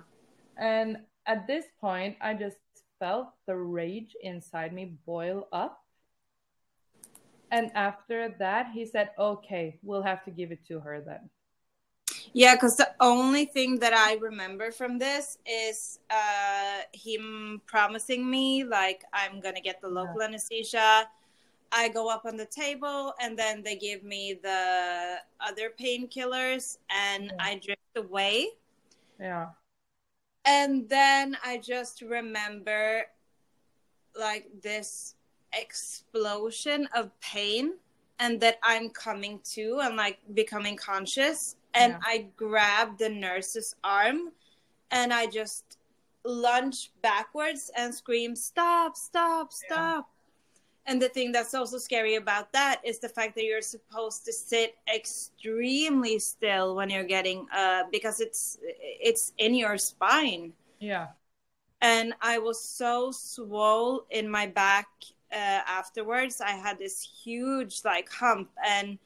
[0.57, 2.57] And at this point, I just
[2.99, 5.83] felt the rage inside me boil up.
[7.51, 11.29] And after that, he said, okay, we'll have to give it to her then.
[12.33, 18.63] Yeah, because the only thing that I remember from this is uh, him promising me,
[18.63, 21.07] like, I'm going to get the local anesthesia.
[21.71, 27.25] I go up on the table, and then they give me the other painkillers, and
[27.25, 27.37] Yeah.
[27.39, 28.57] I drift away.
[29.19, 29.49] Yeah.
[30.45, 33.05] And then I just remember,
[34.15, 35.15] like, this
[35.53, 37.79] explosion of pain,
[38.19, 41.55] and that I'm coming to and, like, becoming conscious.
[41.73, 41.99] And Yeah.
[42.03, 44.33] I grab the nurse's arm
[44.91, 45.77] and I just
[46.23, 50.01] lunge backwards and scream, Stop, stop, Yeah.
[50.87, 54.33] And the thing that's also scary about that is the fact that you're supposed to
[54.33, 58.57] sit extremely still when you're getting uh because it's
[58.99, 60.53] it's in your spine.
[60.79, 61.09] Yeah.
[61.81, 64.87] And I was so swole in my back
[65.31, 66.41] uh, afterwards.
[66.41, 68.97] I had this huge like hump and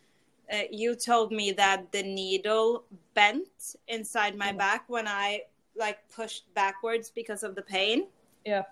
[0.52, 2.84] uh, you told me that the needle
[3.14, 4.58] bent inside my Yeah.
[4.58, 5.44] back when I
[5.76, 8.08] like pushed backwards because of the pain.
[8.46, 8.64] Yeah.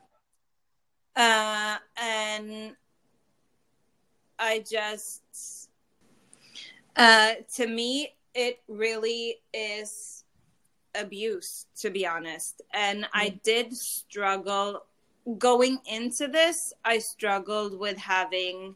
[1.16, 2.76] Uh, and
[4.43, 5.69] I just,
[6.97, 10.25] uh, to me, it really is
[10.95, 12.62] abuse, to be honest.
[12.73, 14.84] And I did struggle
[15.38, 16.73] going into this.
[16.84, 18.75] I struggled with having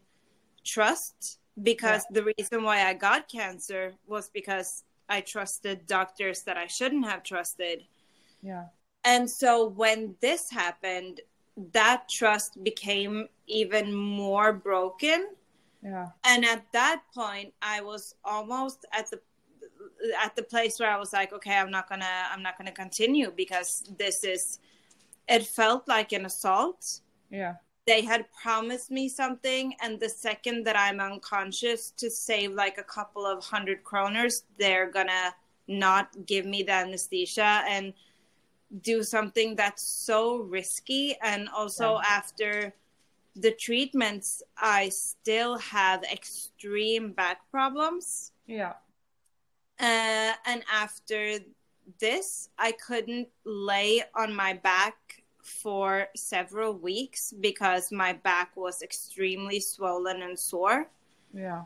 [0.64, 6.68] trust because the reason why I got cancer was because I trusted doctors that I
[6.68, 7.84] shouldn't have trusted.
[8.42, 8.66] Yeah.
[9.04, 11.22] And so when this happened,
[11.74, 15.28] that trust became even more broken.
[15.84, 16.08] Yeah.
[16.24, 19.20] And at that point, I was almost at the
[20.20, 23.32] at the place where I was like, okay, I'm not gonna I'm not gonna continue
[23.36, 24.60] because this is
[25.28, 27.02] it felt like an assault.
[27.30, 27.56] Yeah.
[27.86, 32.84] They had promised me something, and the second that I'm unconscious to save like a
[32.84, 35.34] couple of hundred kroners, they're gonna
[35.70, 37.94] not give me the anesthesia and
[38.82, 42.18] do something that's so risky and also Yeah.
[42.18, 42.74] after
[43.42, 48.74] the treatments i still have extreme back problems Yeah.
[49.80, 51.40] uh, and after
[52.00, 59.60] this i couldn't lay on my back for several weeks because my back was extremely
[59.60, 60.90] swollen and sore
[61.34, 61.64] Yeah.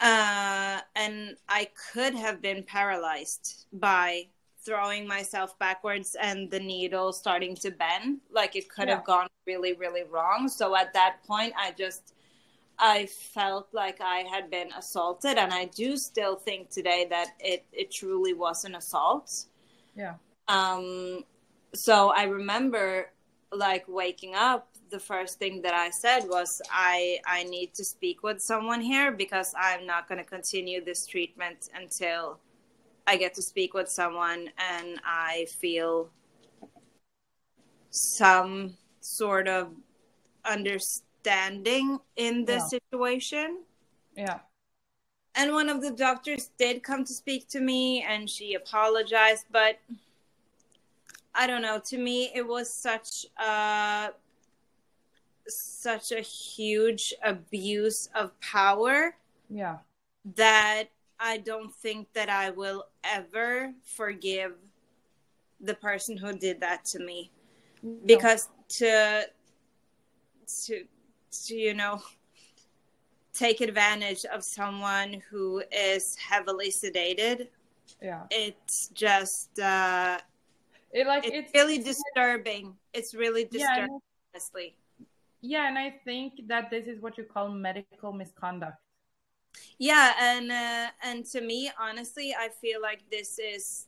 [0.00, 4.28] uh, and I could have been paralyzed by
[4.66, 8.20] throwing myself backwards and the needle starting to bend.
[8.30, 8.96] Like it could Yeah.
[8.96, 10.48] have gone really, really wrong.
[10.48, 12.14] So at that point, I just
[12.78, 17.66] I felt like I had been assaulted, and I do still think today that it
[17.72, 19.46] it truly was an assault.
[19.96, 20.16] Yeah.
[20.48, 21.24] Um,
[21.74, 23.12] so I remember
[23.52, 24.68] like waking up.
[24.90, 29.10] The first thing that I said was, "I I need to speak with someone here
[29.10, 32.40] because I'm not going to continue this treatment until
[33.06, 36.10] I get to speak with someone and I feel
[37.90, 39.72] some sort of
[40.44, 42.78] understanding in this Yeah.
[42.78, 43.64] situation."
[44.16, 44.40] Yeah.
[45.38, 49.78] and one of the doctors did come to speak to me and she apologized but
[51.34, 54.14] i don't know to me it was such a
[55.46, 59.16] such a huge abuse of power
[59.50, 59.78] Yeah.
[60.36, 60.88] that
[61.20, 64.52] i don't think that i will ever forgive
[65.60, 67.30] the person who did that to me
[68.04, 69.24] because to
[70.64, 70.84] to
[71.32, 72.00] to you know
[73.32, 77.48] take advantage of someone who is heavily sedated
[78.00, 78.24] Yeah.
[78.30, 80.18] it's just uh
[80.92, 84.02] It like it's it's really disturbing it's really disturbing and,
[84.34, 84.76] honestly
[85.46, 88.78] yeah, and I think that this is what you call medical misconduct.
[89.78, 93.86] Yeah and uh, and to me honestly i feel like this is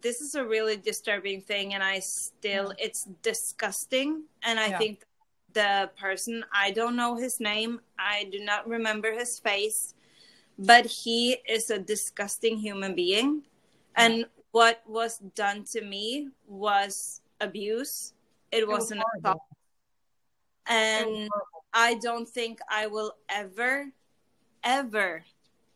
[0.00, 4.78] this is a really disturbing thing and i still it's disgusting and i Yeah.
[4.78, 5.04] think
[5.52, 9.94] the person i don't know his name i do not remember his face
[10.58, 13.42] but he is a disgusting human being
[13.96, 18.12] and what was done to me was abuse.
[18.50, 19.42] It It was was an assault
[20.66, 21.28] and.
[21.72, 23.92] I don't think I will ever,
[24.64, 25.24] ever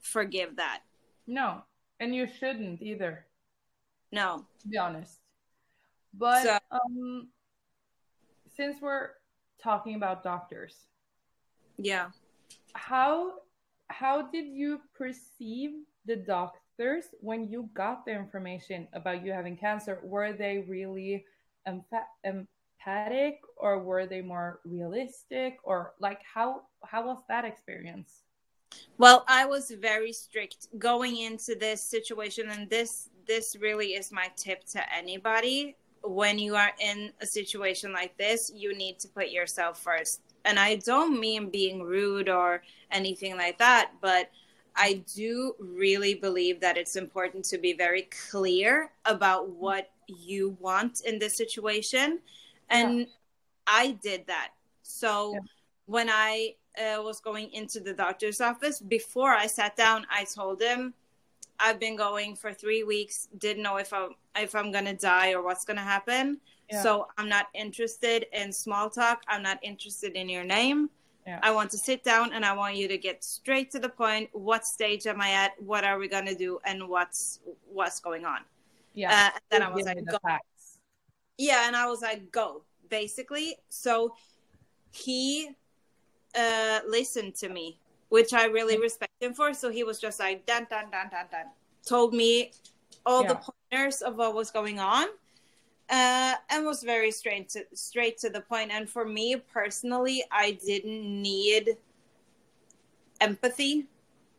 [0.00, 0.82] forgive that.
[1.26, 1.62] No,
[2.00, 3.26] and you shouldn't either.
[4.12, 4.46] No.
[4.60, 5.20] to be honest.
[6.12, 7.28] But So- um,
[8.56, 9.10] since we're
[9.60, 10.86] talking about doctors,
[11.78, 12.10] Yeah.
[12.74, 13.40] how
[13.90, 20.00] how did you perceive the doctors when you got the information about you having cancer?
[20.02, 21.24] Were they really
[21.66, 28.23] empathic, or were they more realistic, or like how how was that experience?
[28.98, 34.30] Well, I was very strict going into this situation, and this this really is my
[34.36, 35.76] tip to anybody.
[36.02, 40.20] When you are in a situation like this, you need to put yourself first.
[40.44, 44.30] And I don't mean being rude or anything like that, but
[44.76, 51.00] I do really believe that it's important to be very clear about what you want
[51.06, 52.20] in this situation.
[52.68, 53.06] And
[53.66, 54.50] I did that.
[54.82, 55.40] So Yeah.
[55.86, 60.60] when I uh, was going into the doctor's office, before I sat down, I told
[60.60, 60.94] him,
[61.60, 65.42] I've been going for three weeks, didn't know if I'm if I'm gonna die or
[65.42, 66.40] what's gonna happen.
[66.70, 66.82] Yeah.
[66.82, 69.22] So I'm not interested in small talk.
[69.28, 70.90] I'm not interested in your name.
[71.26, 71.38] Yeah.
[71.42, 74.28] I want to sit down and I want you to get straight to the point.
[74.32, 75.52] What stage am I at?
[75.62, 76.58] What are we gonna do?
[76.64, 77.40] And what's
[77.72, 78.40] what's going on?
[78.94, 80.18] Yeah, Uh, and then I was like, go.
[80.26, 80.78] facts.
[81.38, 83.56] Yeah, and I was like, go, basically.
[83.68, 84.14] So
[84.92, 85.50] he
[86.36, 89.54] uh, listened to me, which I really respect him for.
[89.54, 91.46] So he was just like, dun, dun, dun, dun, dun.
[91.86, 92.52] Told me
[93.06, 93.40] all the Yeah.
[93.70, 95.08] pointers of what was going on.
[95.90, 98.70] Uh, and was very straight to straight to the point.
[98.70, 101.76] And for me personally, I didn't need
[103.20, 103.86] empathy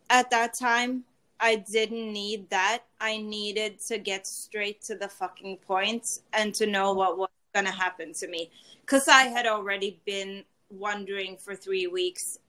[0.09, 1.03] at that time.
[1.39, 2.83] I didn't need that.
[2.99, 7.65] I needed to get straight to the fucking point and to know what was going
[7.65, 8.49] to happen to me.
[8.81, 10.43] Because I had already been
[10.79, 12.39] wondering for three weeks.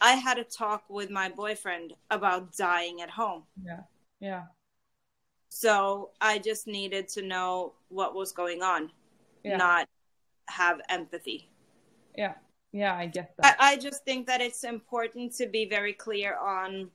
[0.00, 3.44] I had a talk with my boyfriend about dying at home.
[3.64, 3.80] Yeah,
[4.20, 4.44] yeah,
[5.48, 8.90] So I just needed to know what was going on,
[9.42, 9.88] yeah, not
[10.48, 11.48] have empathy.
[12.16, 12.34] yeah,
[12.72, 12.94] yeah.
[12.94, 13.56] I get I, that.
[13.60, 16.90] I just think that it's important to be very clear on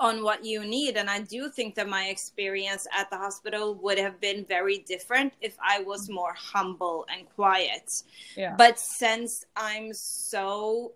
[0.00, 0.96] on what you need.
[0.96, 5.32] And i do think that my experience at the hospital would have been very different
[5.40, 8.02] if i was more humble and quiet.
[8.36, 10.92] Yeah, but since i'm so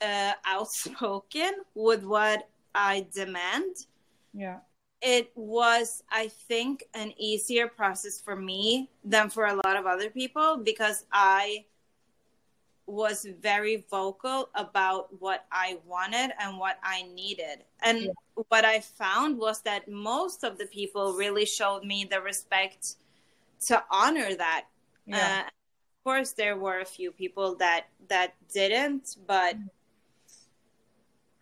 [0.00, 3.74] uh, outspoken with what i demand
[4.34, 4.58] yeah,
[5.00, 10.08] it was i think an easier process for me than for a lot of other
[10.10, 11.64] people because i
[12.86, 18.10] was very vocal about what i wanted and what i needed and yeah.
[18.48, 22.96] what i found was that most of the people really showed me the respect
[23.60, 24.64] to honor that
[25.06, 25.42] yeah.
[25.42, 29.68] uh, of course there were a few people that that didn't but mm.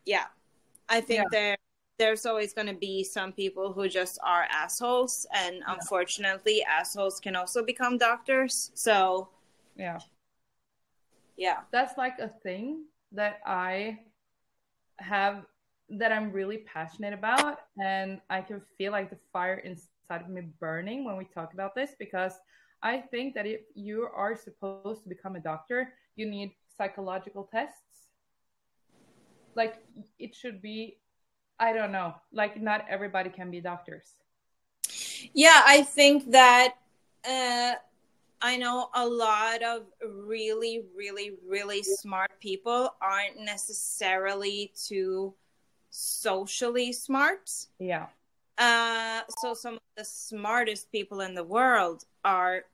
[0.05, 0.27] yeah
[0.89, 1.29] i think yeah.
[1.31, 1.57] there
[1.99, 5.75] there's always going to be some people who just are assholes and yeah.
[5.75, 9.29] unfortunately assholes can also become doctors so
[9.77, 9.99] yeah
[11.41, 13.99] yeah that's like a thing that i
[14.99, 15.43] have
[15.89, 20.43] that i'm really passionate about and i can feel like the fire inside of me
[20.61, 22.35] burning when we talk about this because
[22.83, 28.11] i think that if you are supposed to become a doctor you need psychological tests
[29.57, 29.83] like
[30.19, 31.01] it should be
[31.61, 32.15] I don't know.
[32.33, 34.15] Like not everybody can be doctors.
[35.35, 36.75] Yeah, I think that
[37.29, 37.75] uh,
[38.43, 39.83] I know a lot of
[40.27, 45.35] really, really, really smart people aren't necessarily too
[45.91, 47.51] socially smart.
[47.79, 48.07] Yeah.
[48.57, 52.65] Uh, so some of the smartest people in the world are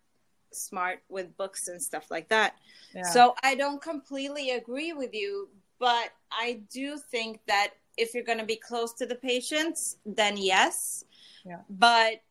[0.53, 2.57] smart with books and stuff like that.
[2.95, 3.03] Yeah.
[3.03, 5.49] So I don't completely agree with you,
[5.79, 10.37] but I do think that if you're going to be close to the patients, then
[10.37, 11.05] yes.
[11.45, 11.61] Yeah.
[11.71, 12.23] But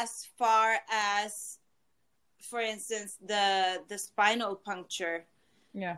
[0.00, 1.58] as far as,
[2.42, 5.24] for instance, the the spinal puncture,
[5.72, 5.96] yeah,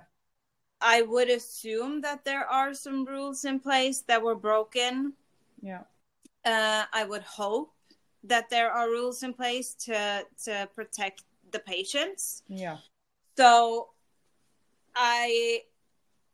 [0.80, 5.14] I would assume that there are some rules in place that were broken.
[5.62, 5.82] Yeah.
[6.44, 7.72] Uh, I would hope
[8.24, 12.42] that there are rules in place to to protect the patients.
[12.48, 12.78] Yeah.
[13.36, 13.90] So
[14.94, 15.62] I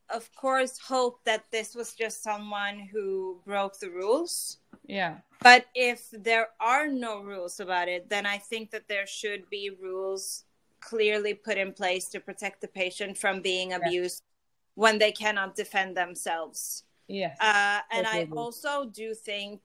[0.08, 4.59] of course hope that this was just someone who broke the rules.
[4.90, 5.18] Yeah.
[5.42, 9.70] But if there are no rules about it, then I think that there should be
[9.70, 10.44] rules
[10.80, 14.82] clearly put in place to protect the patient from being abused yeah.
[14.82, 16.84] when they cannot defend themselves.
[17.08, 17.36] Yes.
[17.40, 19.60] Uh, and I also do think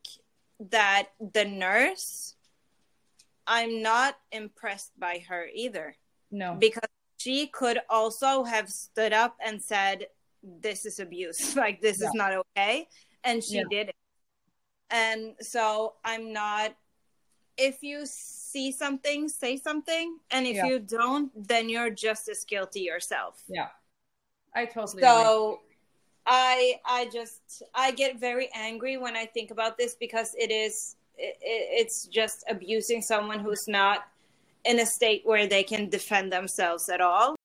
[0.71, 2.35] that the nurse,
[3.45, 5.95] I'm not impressed by her either.
[6.31, 6.55] No.
[6.59, 10.07] Because she could also have stood up and said,
[10.61, 12.07] this is abuse like this yeah.
[12.07, 12.87] is not okay
[13.23, 13.63] and she yeah.
[13.69, 13.95] did it
[14.91, 16.75] and so i'm not
[17.57, 20.65] if you see something say something and if yeah.
[20.65, 23.69] you don't then you're just as guilty yourself yeah
[24.53, 25.75] i totally so agree.
[26.27, 30.95] i i just i get very angry when i think about this because it is
[31.17, 34.07] it, it's just abusing someone who's not
[34.65, 37.35] in a state where they can defend themselves at all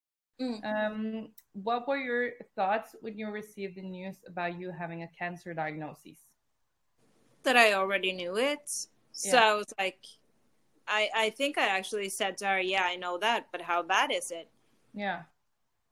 [0.40, 0.64] Mm.
[0.64, 5.52] Um, what were your thoughts when you received the news about you having a cancer
[5.52, 6.18] diagnosis?
[7.42, 8.68] That I already knew it.
[9.12, 9.44] So yeah.
[9.44, 10.04] I was like,
[10.86, 14.10] I, I think I actually said to her, Yeah, I know that, but how bad
[14.12, 14.48] is it?
[14.94, 15.22] Yeah.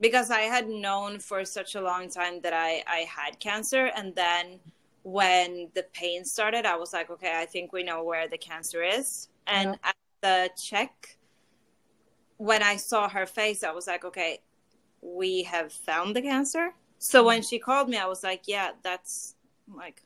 [0.00, 3.90] Because I had known for such a long time that I, I had cancer.
[3.96, 4.60] And then
[5.02, 8.82] when the pain started, I was like, Okay, I think we know where the cancer
[8.82, 9.28] is.
[9.46, 9.88] And yeah.
[9.88, 11.18] at the check,
[12.38, 14.40] when I saw her face, I was like, okay,
[15.02, 16.72] we have found the cancer.
[16.98, 17.26] So mm-hmm.
[17.26, 19.34] when she called me, I was like, yeah, that's
[19.72, 20.02] like,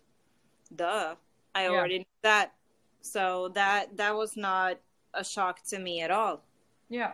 [0.74, 1.14] duh,
[1.55, 1.70] I yeah.
[1.70, 2.53] already knew that.
[3.00, 4.78] So that that was not
[5.14, 6.44] a shock to me at all.
[6.88, 7.12] Yeah,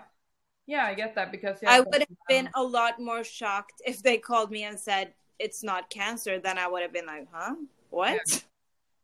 [0.66, 4.03] yeah, I get that because yeah, I would have been a lot more shocked if
[4.03, 6.39] they called me and said it's not cancer.
[6.39, 7.55] Then I would have been like, huh,
[7.91, 8.45] what?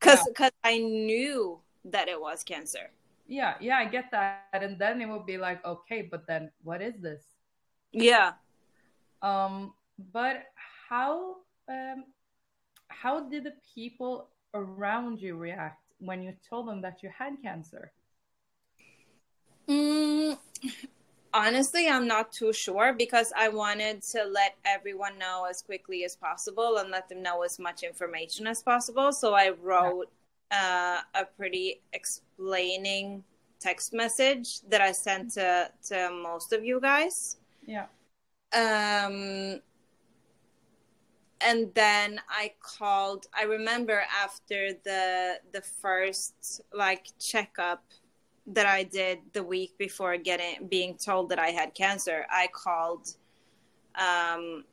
[0.01, 0.25] Because yeah.
[0.29, 2.91] because I knew that it was cancer
[3.27, 6.83] yeah yeah i get that and then it would be like okay but then what
[6.83, 7.23] is this
[7.93, 8.33] yeah
[9.23, 9.73] um
[10.13, 10.45] but
[10.89, 11.37] how
[11.69, 12.05] um
[12.89, 17.93] how did the people around you react when you told them that you had cancer
[19.69, 20.39] mm,
[21.33, 26.17] honestly i'm not too sure because i wanted to let everyone know as quickly as
[26.17, 30.11] possible and let them know as much information as possible so i wrote
[30.51, 33.25] uh, a pretty explaining
[33.65, 37.39] text message that I sent to to most of you guys.
[37.67, 37.87] Yeah.
[38.53, 39.61] Um
[41.45, 47.85] and then I called I remember after the the first like checkup
[48.47, 53.17] that I did the week before getting being told that I had cancer, I called
[53.95, 54.65] um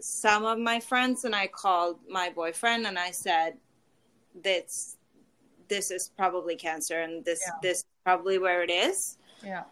[0.00, 3.54] some of my friends and I called my boyfriend and I said
[4.42, 4.96] this
[5.68, 7.52] this is probably cancer and this yeah.
[7.62, 9.18] this is probably where it is.
[9.42, 9.64] Yeah.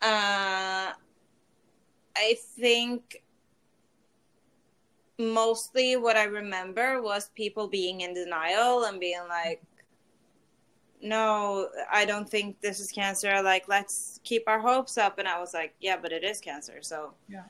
[0.00, 0.92] Uh
[2.16, 3.23] I think
[5.18, 9.62] mostly what I remember was people being in denial and being like
[11.04, 13.42] no, I don't think this is cancer.
[13.42, 15.18] Like, let's keep our hopes up.
[15.18, 16.78] And I was like, yeah, but it is cancer.
[16.80, 17.44] So Yeah.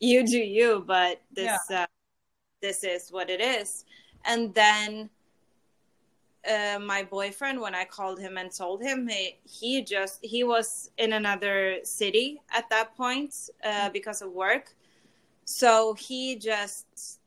[0.00, 1.82] you do you, but this, Yeah.
[1.82, 1.86] uh,
[2.62, 3.84] this is what it is.
[4.24, 5.10] And then
[6.50, 10.90] uh, my boyfriend, when I called him and told him, he, he just, he was
[10.96, 14.74] in another city at that point uh, because of work.
[15.44, 17.20] So he just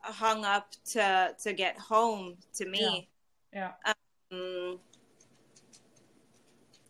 [0.00, 3.08] hung up to to get home to me.
[3.52, 3.72] Yeah.
[4.32, 4.78] Mm.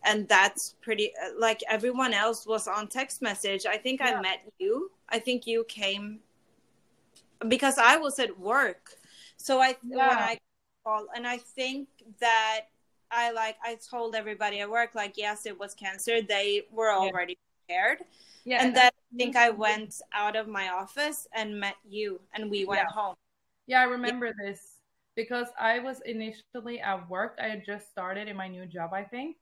[0.04, 3.66] and that's pretty like everyone else was on text message.
[3.66, 4.90] I think i met you.
[5.08, 6.20] I think you came
[7.48, 8.92] because i was at work.
[9.36, 10.38] So i when i
[10.84, 11.88] called and i think
[12.20, 12.62] that
[13.10, 16.22] i like i told everybody at work like yes it was cancer.
[16.22, 18.04] They were already prepared
[18.44, 18.62] Yeah.
[18.62, 22.64] and then i think i went out of my office and met you and we
[22.64, 22.90] went Yeah.
[22.90, 23.14] home
[23.66, 24.80] Yeah, I remember this
[25.16, 27.38] because I was initially at work.
[27.42, 29.36] I had just started in my new job, I think.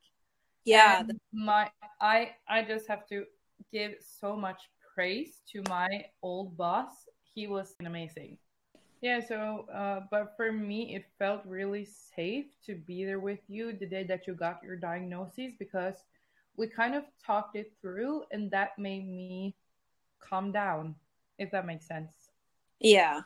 [0.64, 3.24] yeah And my I I just have to
[3.72, 4.60] give so much
[4.94, 7.06] praise to my old boss.
[7.34, 8.38] He was amazing.
[9.02, 13.72] Yeah, so uh, but for me it felt really safe to be there with you
[13.72, 15.96] the day that you got your diagnosis because
[16.56, 19.54] we kind of talked it through and that made me
[20.20, 20.94] calm down,
[21.38, 22.12] if that makes sense.
[22.80, 23.22] yeah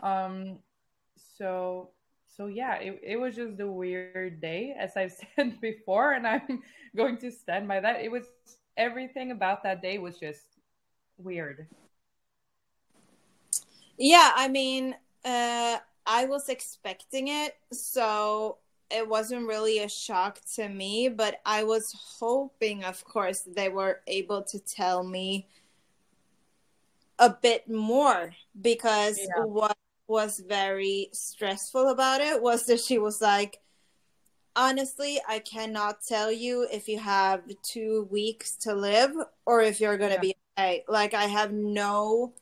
[0.00, 0.58] Um,
[1.38, 1.90] so
[2.36, 6.62] so yeah, it, it was just a weird day, as I've said before, and I'm
[6.94, 8.02] going to stand by that.
[8.02, 8.24] It was
[8.76, 10.42] everything about that day was just
[11.16, 11.66] weird.
[13.98, 14.94] Yeah, I mean,
[15.24, 18.58] uh, I was expecting it, so
[18.90, 24.00] it wasn't really a shock to me, but I was hoping, of course, they were
[24.06, 25.48] able to tell me
[27.18, 29.44] a bit more because Yeah.
[29.44, 29.76] what
[30.06, 33.60] was very stressful about it was that she was like,
[34.54, 39.12] honestly, I cannot tell you if you have two weeks to live
[39.44, 40.20] or if you're going to Yeah.
[40.20, 40.84] be okay.
[40.88, 42.34] Like, I have no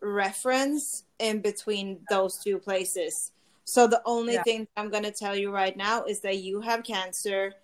[0.00, 3.30] reference in between those two places.
[3.64, 4.42] So the only Yeah.
[4.42, 7.54] thing I'm going to tell you right now is that you have cancer.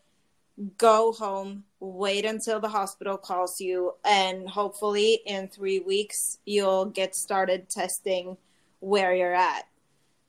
[0.77, 7.15] Go home, wait until the hospital calls you, and hopefully in three weeks you'll get
[7.15, 8.37] started testing
[8.81, 9.69] where you're at.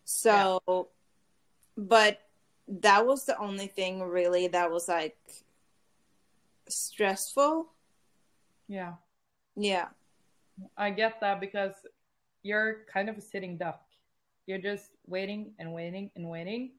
[0.05, 0.89] So,
[1.76, 2.22] but
[2.67, 5.17] that was the only thing really that was like
[6.67, 7.72] stressful.
[8.67, 8.93] Yeah,
[9.55, 9.88] Yeah.
[10.78, 11.74] I get that because
[12.43, 13.82] you're kind of a sitting duck.
[14.45, 16.72] You're just waiting and waiting and waiting,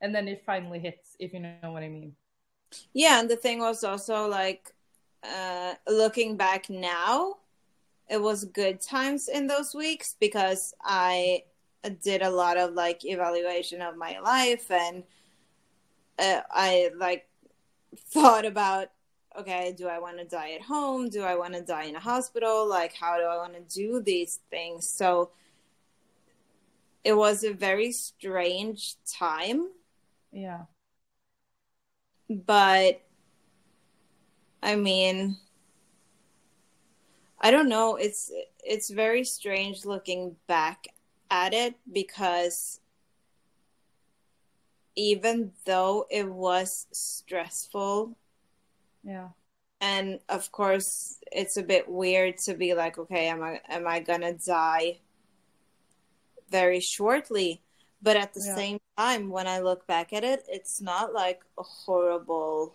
[0.00, 2.14] and then it finally hits, if you know what I mean.
[2.92, 4.74] Yeah, and the thing was also like
[5.24, 7.36] uh looking back now,
[8.08, 11.44] it was good times in those weeks because I
[12.02, 15.04] did a lot of like evaluation of my life and
[16.18, 17.28] uh, I like
[17.96, 18.88] thought about
[19.38, 21.08] okay, do I want to die at home?
[21.10, 22.68] Do I want to die in a hospital?
[22.68, 24.88] Like how do I want to do these things?
[24.88, 25.30] So
[27.08, 29.70] it was a very strange time.
[30.30, 30.64] Yeah,
[32.28, 33.00] but
[34.62, 35.38] I mean,
[37.40, 37.96] I don't know.
[37.96, 38.30] It's
[38.62, 40.88] it's very strange looking back
[41.30, 42.78] at it because
[44.94, 48.18] even though it was stressful
[49.02, 49.28] yeah,
[49.80, 54.00] and of course it's a bit weird to be like okay am i am i
[54.00, 54.98] gonna die
[56.50, 57.62] very shortly
[58.02, 58.54] but at the Yeah.
[58.54, 62.74] same time when i look back at it it's not like a horrible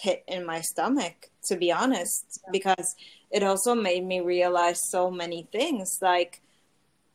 [0.00, 2.94] pit in my stomach to be honest because
[3.30, 6.40] it also made me realize so many things like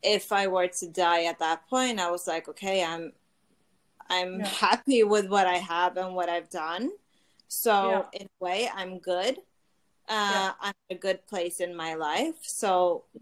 [0.04, 3.12] if i were to die at that point i was like okay i'm
[4.10, 4.46] i'm Yeah.
[4.48, 6.92] happy with what i have and what i've done
[7.48, 8.20] so Yeah.
[8.22, 9.38] in a way, I'm good.
[10.10, 10.52] Uh, Yeah.
[10.60, 12.36] I'm in a good place in my life.
[12.42, 13.20] So uh,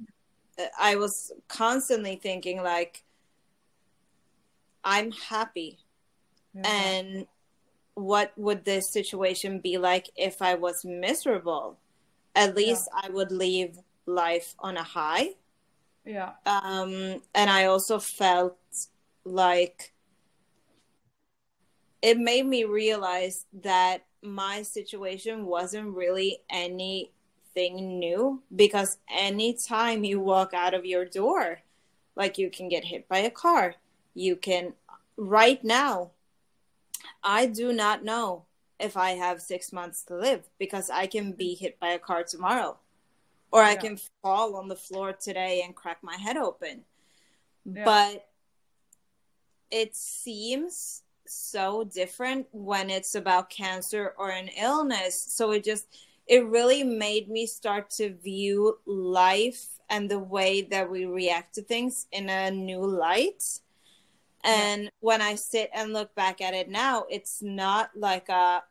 [0.79, 3.03] I was constantly thinking like,
[4.83, 5.79] I'm happy.
[6.53, 6.61] yeah.
[6.69, 7.27] And
[7.95, 11.77] what would this situation be like if I was miserable?
[12.35, 15.29] At least I would leave life on a high.
[16.05, 18.57] yeah, Um, and I also felt
[19.23, 19.93] like
[22.01, 26.41] it made me realize that my situation wasn't really
[27.55, 31.59] anything new because anytime you walk out of your door,
[32.15, 33.75] like you can get hit by a car,
[34.13, 34.73] you can,
[35.17, 36.11] right now,
[37.23, 38.45] I do not know
[38.79, 42.23] if I have six months to live because I can be hit by a car
[42.23, 42.77] tomorrow
[43.51, 46.81] or I can fall on the floor today and crack my head open.
[47.65, 47.85] Yeah.
[47.85, 48.27] But
[49.69, 55.23] it seems so different when it's about cancer or an illness.
[55.29, 55.87] So it just
[56.27, 61.61] it really made me start to view life and the way that we react to
[61.61, 63.43] things in a new light.
[64.43, 64.89] And yeah.
[64.99, 68.63] when I sit and look back at it now, it's not like a,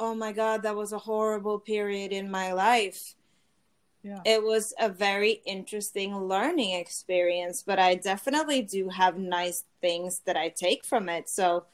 [0.00, 3.14] oh my God, that was a horrible period in my life.
[4.02, 4.20] Yeah.
[4.24, 10.36] It was a very interesting learning experience, but I definitely do have nice things that
[10.36, 11.28] I take from it.
[11.28, 11.64] So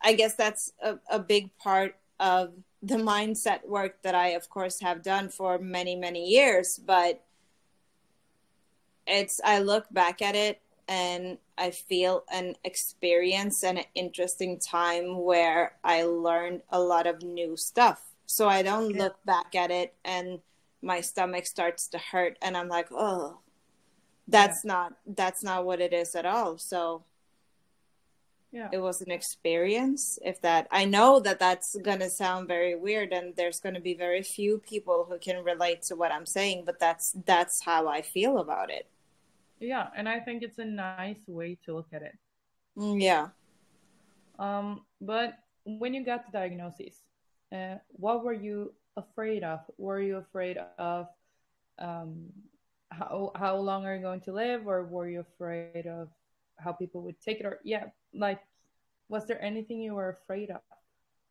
[0.00, 2.52] I guess that's a, a big part of
[2.82, 6.78] the mindset work that I, of course, have done for many, many years.
[6.84, 7.24] But
[9.06, 15.18] it's, I look back at it and I feel an experience and an interesting time
[15.18, 18.02] where I learned a lot of new stuff.
[18.26, 19.04] So I don't yeah.
[19.04, 20.40] look back at it and
[20.82, 23.38] my stomach starts to hurt and I'm like, oh,
[24.28, 24.72] that's yeah.
[24.72, 26.58] not that's not what it is at all.
[26.58, 27.04] So
[28.50, 28.68] yeah.
[28.72, 33.12] it was an experience if that i know that that's going to sound very weird
[33.12, 36.62] and there's going to be very few people who can relate to what i'm saying
[36.64, 38.88] but that's that's how i feel about it.
[39.60, 42.16] Yeah and i think it's a nice way to look at it.
[42.76, 43.28] Mm, yeah.
[44.38, 47.02] Um but when you got the diagnosis
[47.52, 49.60] uh, what were you afraid of?
[49.78, 51.06] Were you afraid of
[51.78, 52.26] um
[52.90, 56.08] how how long are you going to live or were you afraid of
[56.58, 57.84] how people would take it or yeah
[58.14, 58.40] like
[59.08, 60.60] was there anything you were afraid of?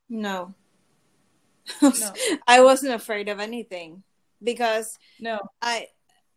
[0.10, 0.54] No.
[1.82, 2.14] No.
[2.48, 4.04] I wasn't afraid of anything
[4.42, 5.40] because no.
[5.62, 5.88] I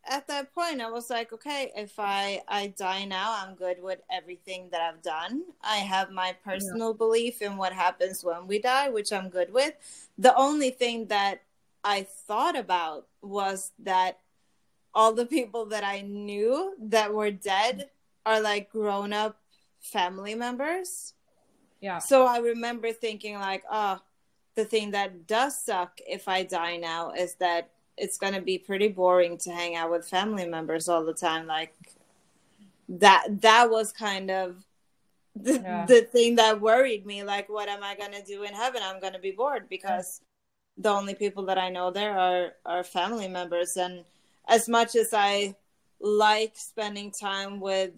[0.08, 4.00] at that point i was like okay if i i die now i'm good with
[4.10, 5.42] everything that i've done.
[5.62, 6.98] I have my personal yeah.
[6.98, 9.74] belief in what happens when we die which i'm good with.
[10.18, 11.42] The only thing that
[11.84, 14.18] i thought about was that
[14.94, 17.90] all the people that i knew that were dead
[18.26, 19.38] are like grown up
[19.80, 21.14] family members.
[21.80, 21.98] Yeah.
[21.98, 24.00] So I remember thinking like, oh,
[24.54, 28.58] the thing that does suck if I die now is that it's going to be
[28.58, 31.74] pretty boring to hang out with family members all the time like
[32.88, 34.64] that that was kind of
[35.36, 35.86] the, yeah.
[35.86, 38.82] the thing that worried me like what am I going to do in heaven?
[38.84, 40.20] I'm going to be bored because
[40.76, 40.82] yeah.
[40.82, 44.04] the only people that I know there are are family members and
[44.48, 45.54] as much as I
[46.00, 47.92] like spending time with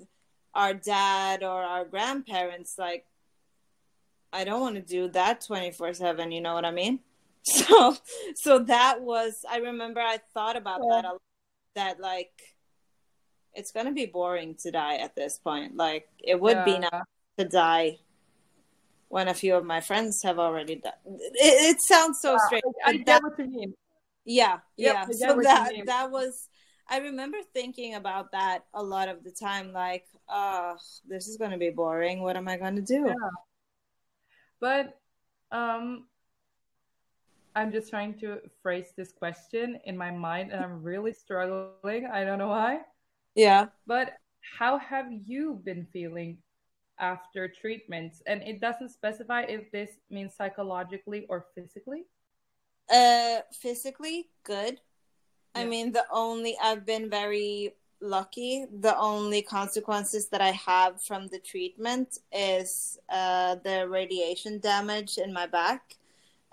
[0.55, 3.07] our dad or our grandparents like
[4.32, 7.00] i don't want to do that 24 7 you know what i mean
[7.42, 7.96] so
[8.34, 11.03] so that was i remember i thought about yeah.
[11.03, 11.18] that a,
[11.74, 12.32] that like
[13.55, 16.64] it's gonna be boring to die at this point like it would yeah.
[16.64, 17.03] be nice
[17.38, 17.98] to die
[19.09, 22.74] when a few of my friends have already died it, it sounds so yeah, strange
[22.84, 23.74] i get that, what you mean
[24.24, 26.48] yeah yep, yeah so that that was
[26.89, 30.76] I remember thinking about that a lot of the time, like, oh,
[31.09, 32.22] this is going to be boring.
[32.22, 33.07] What am I going to do?
[33.07, 33.14] Yeah.
[34.61, 34.99] But
[35.51, 36.07] um,
[37.55, 42.07] I'm just trying to phrase this question in my mind, and I'm really struggling.
[42.07, 42.80] I don't know why.
[43.35, 43.66] Yeah.
[43.87, 44.14] But
[44.59, 46.39] how have you been feeling
[46.99, 48.22] after treatments?
[48.26, 52.05] And it doesn't specify if this means psychologically or physically.
[52.93, 54.80] Uh, physically, good.
[55.55, 58.66] I mean, the only I've been very lucky.
[58.80, 65.32] The only consequences that I have from the treatment is uh, the radiation damage in
[65.32, 65.96] my back,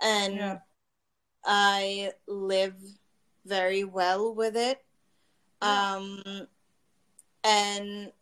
[0.00, 0.58] and yeah.
[1.44, 2.74] I live
[3.46, 4.82] very well with it.
[5.62, 5.96] Yeah.
[5.96, 6.46] Um,
[7.42, 8.12] and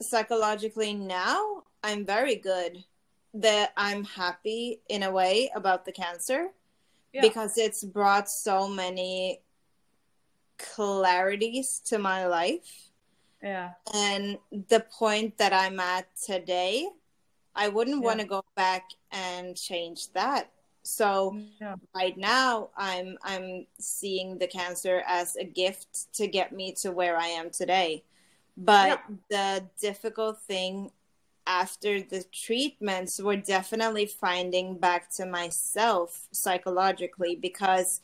[0.00, 2.84] psychologically now, I'm very good.
[3.34, 6.48] That I'm happy in a way about the cancer
[7.12, 7.20] yeah.
[7.20, 9.42] because it's brought so many
[10.58, 12.90] clarities to my life.
[13.42, 13.72] Yeah.
[13.94, 14.38] And
[14.68, 16.88] the point that I'm at today,
[17.54, 18.04] I wouldn't yeah.
[18.04, 20.50] want to go back and change that.
[20.82, 21.76] So yeah.
[21.94, 27.16] right now I'm I'm seeing the cancer as a gift to get me to where
[27.18, 28.04] I am today.
[28.56, 29.16] But yeah.
[29.28, 30.90] the difficult thing
[31.46, 38.00] after the treatments were definitely finding back to myself psychologically because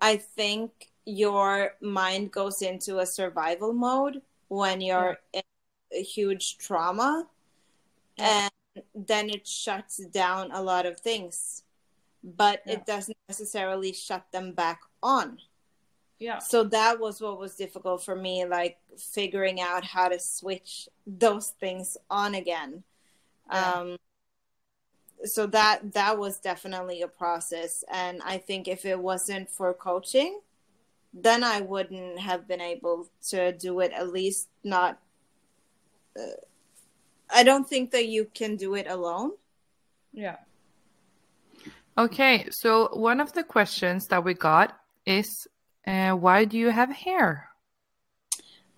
[0.00, 5.40] I think your mind goes into a survival mode when you're yeah.
[5.92, 7.26] in a huge trauma
[8.18, 8.48] yeah.
[8.74, 11.62] and then it shuts down a lot of things
[12.22, 12.74] but yeah.
[12.74, 15.38] it doesn't necessarily shut them back on
[16.18, 20.88] yeah so that was what was difficult for me like figuring out how to switch
[21.06, 22.82] those things on again
[23.50, 23.72] yeah.
[23.72, 23.96] um
[25.24, 30.40] so that that was definitely a process and i think if it wasn't for coaching
[31.22, 34.98] then I wouldn't have been able to do it, at least not
[36.18, 36.36] uh,
[37.30, 39.32] I don't think that you can do it alone.
[40.12, 40.36] Yeah.
[41.98, 45.46] Okay, so one of the questions that we got is
[45.86, 47.48] uh, why do you have hair?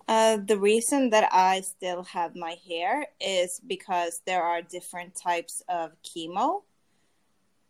[0.07, 5.61] Uh, the reason that I still have my hair is because there are different types
[5.69, 6.63] of chemo,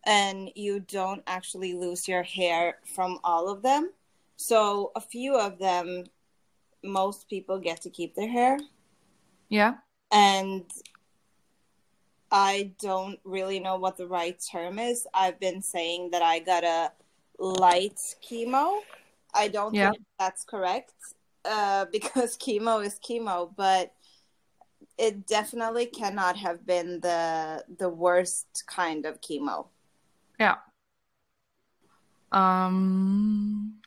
[0.06, 3.92] and you don't actually lose your hair from all of them.
[4.40, 6.06] So, a few of them,
[6.82, 8.58] most people get to keep their hair.
[9.50, 9.74] Yeah.
[10.14, 10.64] And
[12.32, 15.06] I don't really know what the right term is.
[15.14, 16.92] I've been saying that I got a
[17.38, 18.80] light chemo.
[19.34, 19.92] I don't Yeah.
[19.92, 20.94] think that's correct
[21.44, 23.92] uh, because chemo is chemo, but
[24.98, 29.68] it definitely cannot have been the the worst kind of chemo.
[30.40, 30.56] Yeah.
[32.32, 33.79] Um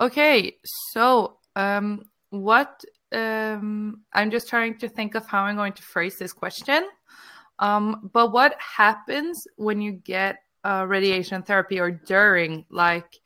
[0.00, 0.56] okay,
[0.92, 2.82] so um what
[3.12, 6.88] um I'm just trying to think of how I'm going to phrase this question.
[7.58, 13.18] Um but what happens when you get uh, radiation therapy or during like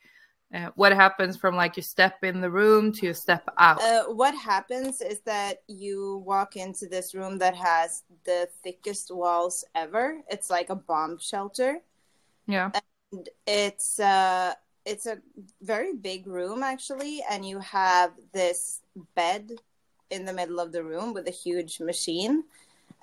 [0.53, 3.81] uh, what happens from like you step in the room to you step out?
[3.81, 9.65] Uh, what happens is that you walk into this room that has the thickest walls
[9.73, 10.21] ever.
[10.29, 11.79] It's like a bomb shelter.
[12.47, 12.71] yeah.
[13.11, 14.53] And it's uh
[14.85, 15.17] it's a
[15.61, 18.81] very big room actually and you have this
[19.15, 19.51] bed
[20.11, 22.43] in the middle of the room with a huge machine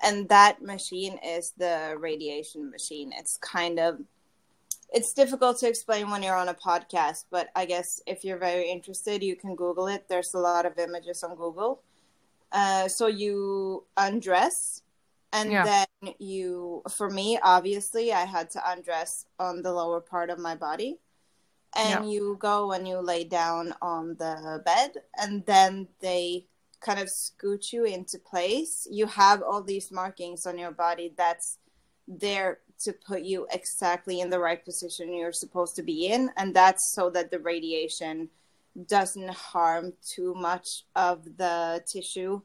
[0.01, 3.11] and that machine is the radiation machine.
[3.15, 3.99] It's kind of
[4.93, 8.69] it's difficult to explain when you're on a podcast but i guess if you're very
[8.69, 10.05] interested you can google it.
[10.07, 11.81] There's a lot of images on google.
[12.51, 14.81] Uh, so you undress
[15.31, 15.63] and Yeah.
[15.63, 20.55] then you for me obviously i had to undress on the lower part of my
[20.55, 20.99] body
[21.75, 26.45] and you go and you lay down on the bed and then they
[26.79, 28.87] kind of scoot you into place.
[28.91, 31.57] You have all these markings on your body that's
[32.07, 36.53] there to put you exactly in the right position you're supposed to be in and
[36.53, 38.29] that's so that the radiation
[38.87, 42.41] doesn't harm too much of the tissue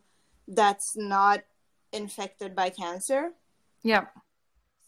[0.46, 1.40] that's not
[1.92, 3.30] infected by cancer.
[3.82, 4.06] Yeah.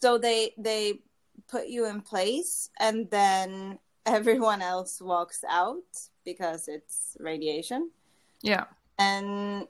[0.02, 1.00] so they they
[1.48, 5.84] put you in place and then everyone else walks out
[6.24, 7.90] because it's radiation.
[8.42, 8.64] Yeah.
[8.98, 9.66] and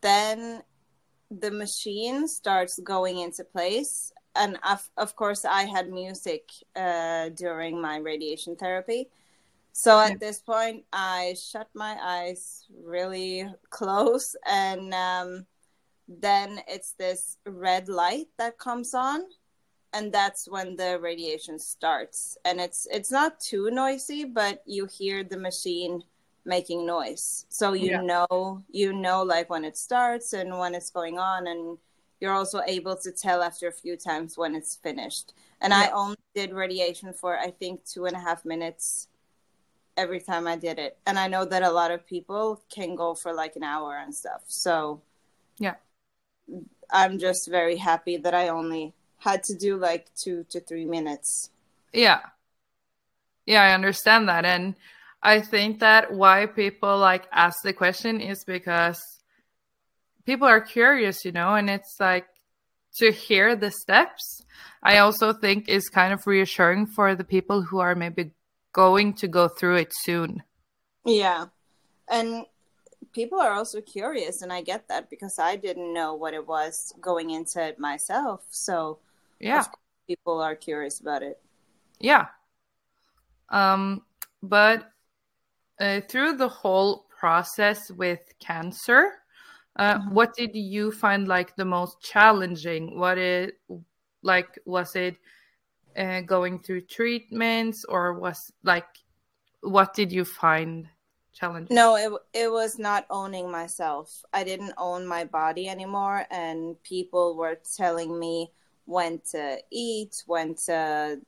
[0.00, 0.62] then
[1.30, 4.12] the machine starts going into place.
[4.34, 9.08] And of, of course i had music uh, during my radiation therapy.
[9.72, 10.16] So at Yeah.
[10.20, 14.34] this point i shut my eyes really close.
[14.46, 15.46] And um,
[16.08, 19.20] then it's this red light that comes on
[19.92, 22.38] and that's when the radiation starts.
[22.44, 26.02] And it's it's not too noisy but you hear the machine
[26.44, 27.46] making noise.
[27.48, 28.02] So you Yeah.
[28.02, 31.78] know you know like when it starts and when it's going on and
[32.20, 35.34] you're also able to tell after a few times when it's finished.
[35.60, 39.08] And i only did radiation for i think two and a half minutes
[39.96, 40.98] every time i did it.
[41.06, 44.14] And i know that a lot of people can go for like an hour and
[44.14, 44.42] stuff.
[44.48, 45.02] So
[45.58, 45.74] Yeah.
[46.90, 51.50] i'm just very happy that i only had to do like two to three minutes
[51.92, 52.20] Yeah.
[53.46, 54.44] Yeah, I understand that.
[54.44, 54.74] And
[55.22, 59.00] I think that why people like ask the question is because
[60.24, 62.26] people are curious, you know, and it's like
[62.98, 64.44] to hear the steps.
[64.82, 68.32] I also think is kind of reassuring for the people who are maybe
[68.72, 70.42] going to go through it soon.
[71.04, 71.46] Yeah.
[72.08, 72.46] And
[73.12, 76.92] people are also curious, and I get that because I didn't know what it was
[77.00, 78.42] going into it myself.
[78.50, 78.98] So
[79.42, 79.66] Yeah.
[80.06, 81.40] people are curious about it.
[82.00, 82.28] Yeah.
[83.50, 84.02] Um,
[84.42, 84.92] but
[85.80, 89.12] uh, through the whole process with cancer,
[89.76, 90.12] uh, Mhm.
[90.12, 92.98] what did you find like the most challenging?
[92.98, 93.60] What it
[94.22, 95.16] like was it
[95.96, 98.86] uh, going through treatments or was like
[99.62, 100.88] what did you find
[101.32, 101.74] challenging?
[101.76, 104.24] No, it it was not owning myself.
[104.32, 108.52] I didn't own my body anymore, and people were telling me
[108.86, 111.20] when to eat, when to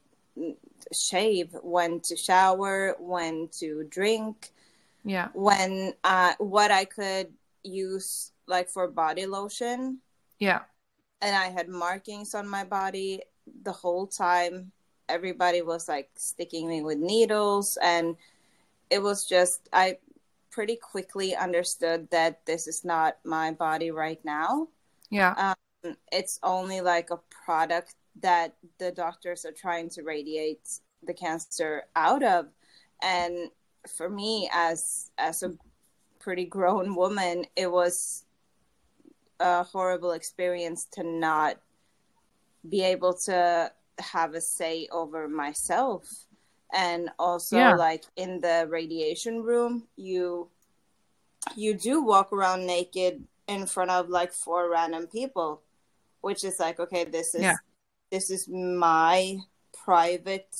[0.92, 4.52] shave, when to shower, when to drink,
[5.04, 5.28] Yeah.
[5.34, 7.32] when uh, what I could
[7.62, 10.00] use like for body lotion,
[10.38, 10.62] Yeah.
[11.20, 13.22] and I had markings on my body
[13.62, 14.72] the whole time.
[15.08, 18.16] Everybody was like sticking me with needles, and
[18.90, 19.98] it was just I
[20.50, 24.68] pretty quickly understood that this is not my body right now.
[25.10, 25.54] Yeah.
[26.12, 32.22] It's only like a product that the doctors are trying to radiate the cancer out
[32.22, 32.46] of,
[33.02, 33.50] and
[33.96, 35.52] for me as as a
[36.20, 38.24] pretty grown woman, it was
[39.40, 41.58] a horrible experience to not
[42.68, 46.26] be able to have a say over myself.
[46.72, 47.74] And also Yeah.
[47.74, 50.48] like in the radiation room you
[51.54, 55.60] you do walk around naked in front of like four random people
[56.24, 57.56] which is like okay this is Yeah.
[58.10, 59.38] this is my
[59.84, 60.52] private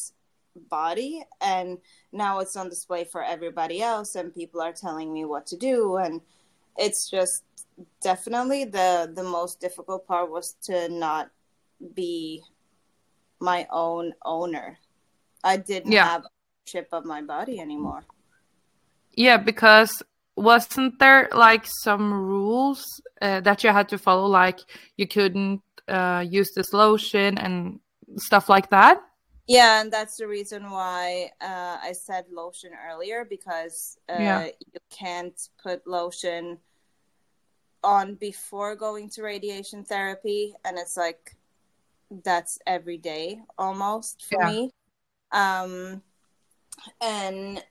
[0.69, 1.79] body and
[2.13, 5.97] now it's on display for everybody else and people are telling me what to do
[5.97, 6.21] and
[6.77, 7.43] it's just
[8.01, 11.31] definitely the the most difficult part was to not
[11.95, 12.43] be
[13.41, 14.79] my own owner
[15.43, 16.07] i didn't Yeah.
[16.13, 18.03] have ownership of my body anymore
[19.17, 20.03] Yeah, because
[20.37, 24.27] wasn't there like some rules uh, that you had to follow?
[24.27, 24.61] Like
[24.97, 27.81] you couldn't uh, use this lotion and
[28.17, 29.01] stuff like that.
[29.47, 34.45] yeah and that's the reason why uh, i said lotion earlier because uh, Yeah.
[34.47, 36.59] you can't put lotion
[37.83, 41.37] on before going to radiation therapy and it's like
[42.25, 44.49] that's every day almost for Yeah.
[44.51, 44.71] me
[45.33, 46.03] um
[47.01, 47.63] and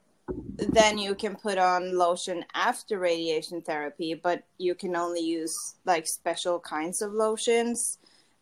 [0.58, 6.08] then you can put on lotion after radiation therapy but you can only use like
[6.08, 7.98] special kinds of lotions.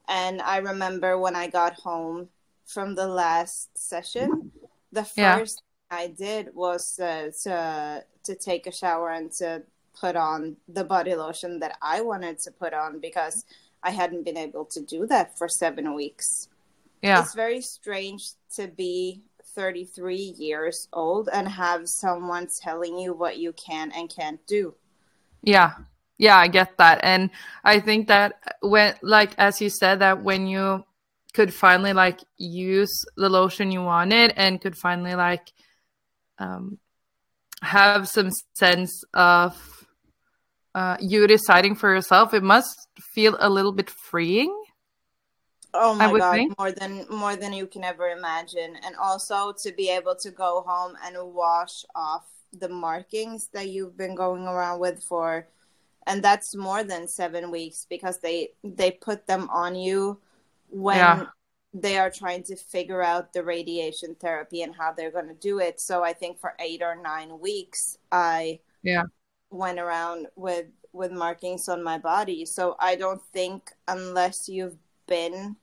[0.08, 2.30] And i remember when i got home
[2.66, 4.52] from the last session
[4.92, 5.38] the Yeah.
[5.38, 9.64] first thing i did was uh, to to take a shower and to
[10.00, 13.46] put on the body lotion that i wanted to put on because
[13.84, 16.48] i hadn't been able to do that for seven weeks.
[17.02, 18.24] Yeah, it's very strange
[18.58, 19.22] to be
[19.56, 24.76] 33 years old and have someone telling you what you can and can't do.
[25.44, 25.72] yeah,
[26.18, 26.38] yeah.
[26.38, 27.30] I get that, and
[27.64, 30.84] I think that when, like, as you said, that when you
[31.34, 35.54] could finally like use the lotion you wanted and could finally like
[36.40, 36.78] um,
[37.62, 39.88] have some sense of
[40.74, 44.54] uh, you deciding for yourself, it must feel a little bit freeing.
[45.74, 46.54] Oh my god, think.
[46.60, 48.76] more than more than you can ever imagine.
[48.86, 53.96] And also to be able to go home and wash off the markings that you've
[53.98, 55.48] been going around with for
[56.08, 60.20] and that's more than 7 weeks because they they put them on you
[60.70, 61.26] when Yeah.
[61.74, 65.60] they are trying to figure out the radiation therapy and how they're going to do
[65.60, 65.80] it.
[65.80, 69.04] So I think for 8 or 9 weeks I Yeah.
[69.50, 72.46] went around with with markings on my body.
[72.46, 74.78] So I don't think unless you've
[75.12, 75.58] been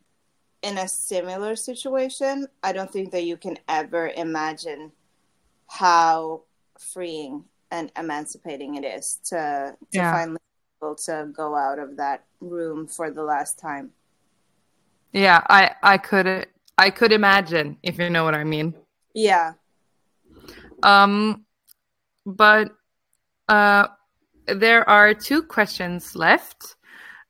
[0.63, 4.93] in a similar situation, I don't think that you can ever imagine
[5.69, 6.43] how
[6.79, 9.41] freeing and emancipating it is to
[9.93, 10.13] to Yeah.
[10.13, 13.87] finally be able to go out of that room for the last time.
[15.13, 16.29] Yeah, I I could
[16.77, 18.75] I could imagine if you know what I mean.
[19.15, 19.55] Yeah.
[20.83, 21.45] Um,
[22.25, 22.67] but
[23.49, 23.89] uh,
[24.47, 26.77] there are two questions left.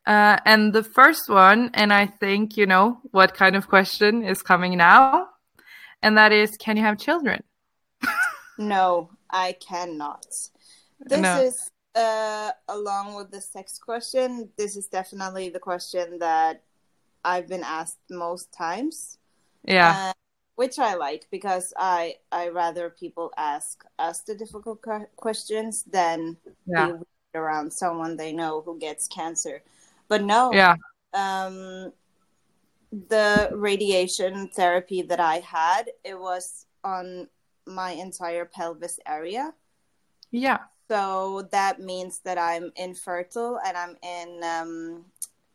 [0.08, 4.42] Uh, and the first one, and I think you know what kind of question is
[4.42, 5.28] coming now,
[6.02, 7.42] and that is, can you have children?
[8.58, 10.26] No, I cannot.
[11.00, 11.40] This No.
[11.42, 16.62] is uh along with the sex question, this is definitely the question that
[17.24, 19.18] I've been asked most times.
[19.64, 20.12] Yeah, uh,
[20.56, 24.84] which I like because I I rather people ask us the difficult
[25.16, 29.62] questions than yeah, be around someone they know who gets cancer.
[30.08, 30.76] But no, yeah,
[31.14, 31.92] um,
[32.90, 37.28] the radiation therapy that I had it was on
[37.66, 39.54] my entire pelvis area.
[40.30, 40.58] yeah,
[40.90, 45.04] So that means that I'm infertile and I'm in um,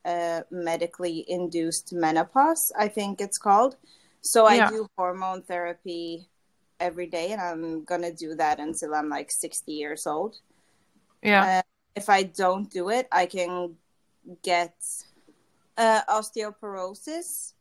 [0.06, 3.78] uh, medically induced menopause, I think it's called.
[4.22, 4.70] So I Yeah.
[4.70, 6.30] do hormone therapy
[6.80, 10.38] every day, and I'm gonna do that until I'm like 60 years old.
[11.22, 11.62] yeah, Uh,
[11.95, 13.78] if I don't do it, I can
[14.41, 14.76] get
[15.78, 17.53] uh, osteoporosis.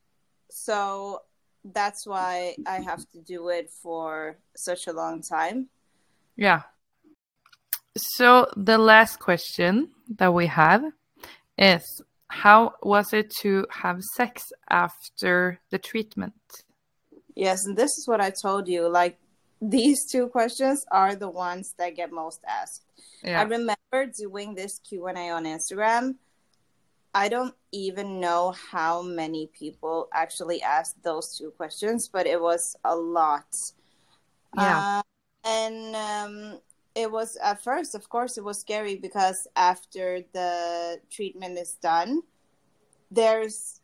[0.51, 1.23] So
[1.65, 5.69] that's why I have to do it for such a long time.
[6.37, 6.63] yeah.
[7.95, 10.83] So the last question that we have
[11.59, 16.33] is, how was it to have sex after the treatment?
[17.35, 18.89] Yes, and this is what I told you.
[18.89, 19.19] Like
[19.61, 22.83] these two questions are the ones that get most asked.
[23.25, 26.17] I remember doing this Q and A on Instagram.
[27.15, 32.77] I don't even know how many people actually asked those two questions, but it was
[32.85, 33.55] a lot.
[34.57, 35.01] Yeah.
[35.01, 35.03] Uh,
[35.45, 36.61] and um,
[36.95, 42.23] it was at first, of course, it was scary because after the treatment is done,
[43.11, 43.81] there's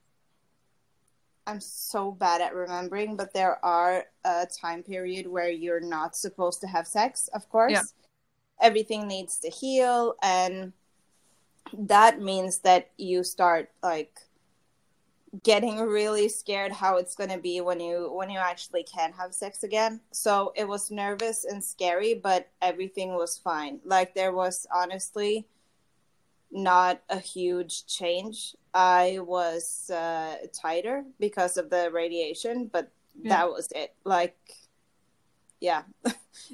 [1.46, 6.60] I'm so bad at remembering, but there are a time period where you're not supposed
[6.60, 7.72] to have sex, of course.
[7.72, 7.82] Yeah.
[8.60, 10.74] Everything needs to heal and
[11.76, 14.20] that means that you start like
[15.42, 19.34] getting really scared how it's going to be when you when you actually can have
[19.34, 20.00] sex again.
[20.10, 23.80] So it was nervous and scary but everything was fine.
[23.84, 25.46] Like there was honestly
[26.50, 28.56] not a huge change.
[28.72, 32.90] I was uh, tighter because of the radiation but
[33.20, 33.36] yeah.
[33.36, 33.94] that was it.
[34.04, 34.36] Like
[35.60, 35.82] yeah.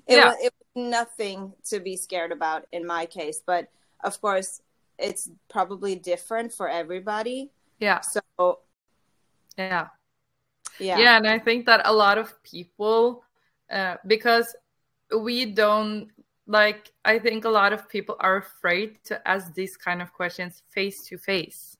[0.08, 0.28] It, yeah.
[0.28, 3.68] Was, it was nothing to be scared about in my case but
[4.02, 4.62] of course
[4.98, 8.20] it's probably different for everybody yeah so
[9.56, 9.88] yeah.
[10.78, 10.98] Yeah.
[10.98, 11.16] Yeah.
[11.16, 13.24] And I think that a lot of people,
[13.70, 14.54] uh, because
[15.16, 16.08] we don't
[16.46, 20.62] like, I think a lot of people are afraid to ask these kind of questions
[20.70, 21.76] face to face.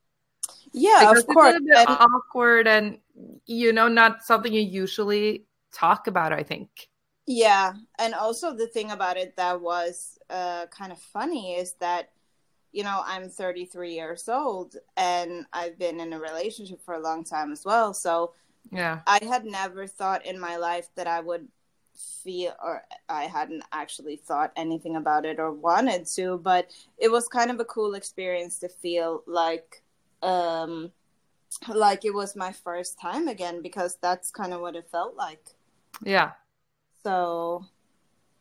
[0.73, 1.55] Yeah, because of course.
[1.55, 2.99] It's a bit and- awkward and,
[3.47, 6.89] you know, not something you usually talk about, I think.
[7.27, 7.73] Yeah.
[7.99, 12.11] And also the thing about it that was uh, kind of funny is that
[12.75, 17.22] you know, I'm 33 years old and I've been in a relationship for a long
[17.22, 17.95] time as well.
[17.95, 18.33] So,
[18.72, 21.47] yeah, I had never thought in my life that I would
[21.95, 26.68] feel, or I hadn't actually thought anything about it or wanted to, but
[26.99, 29.85] it was kind of a cool experience to feel like,
[30.22, 30.91] um,
[31.72, 35.55] like it was my first time again because that's kind of what it felt like.
[36.03, 36.33] Yeah.
[37.05, 37.66] So,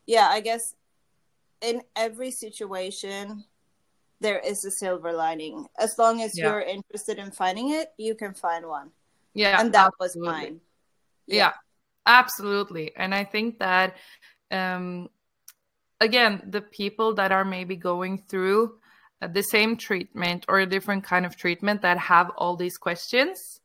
[0.06, 0.74] yeah, I guess
[1.60, 3.44] in every situation
[4.20, 5.66] there is a silver lining.
[5.78, 6.44] As long as yeah.
[6.44, 8.90] you're interested in finding it, you can find one.
[9.34, 9.60] Yeah.
[9.60, 10.22] And that absolutely.
[10.22, 10.60] was mine.
[11.26, 11.36] Yeah.
[11.36, 11.52] yeah.
[12.06, 12.96] absolutely.
[12.96, 13.96] And I think that
[14.50, 15.08] um
[16.00, 18.78] again, the people that are maybe going through
[19.32, 23.60] the same treatment or a different kind of treatment that have all these questions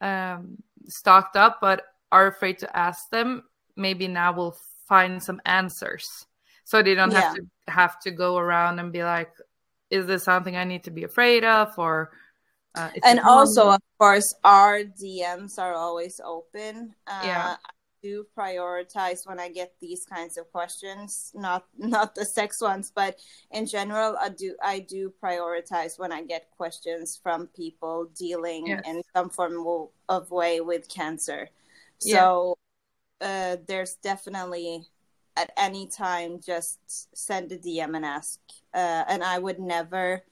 [0.00, 0.56] um,
[0.88, 3.42] stocked up but are afraid to ask them
[3.76, 4.56] maybe now will
[4.88, 6.26] find some answers
[6.64, 7.20] so they don't yeah.
[7.20, 9.32] have to have to go around and be like
[9.92, 12.10] is this something I need to be afraid of or
[12.74, 16.94] uh, and also of course our DMs are always open.
[17.06, 17.56] Uh, yeah.
[17.62, 17.70] I
[18.02, 23.18] do prioritize when I get these kinds of questions, not not the sex ones, but
[23.50, 28.82] in general I do I do prioritize when I get questions from people dealing yes.
[28.86, 31.50] in some form of way with cancer.
[31.98, 32.56] So
[33.20, 33.28] yeah.
[33.28, 34.86] uh, there's definitely
[35.36, 36.78] at any time just
[37.16, 38.38] send a DM and ask.
[38.74, 40.22] Uh, and I would never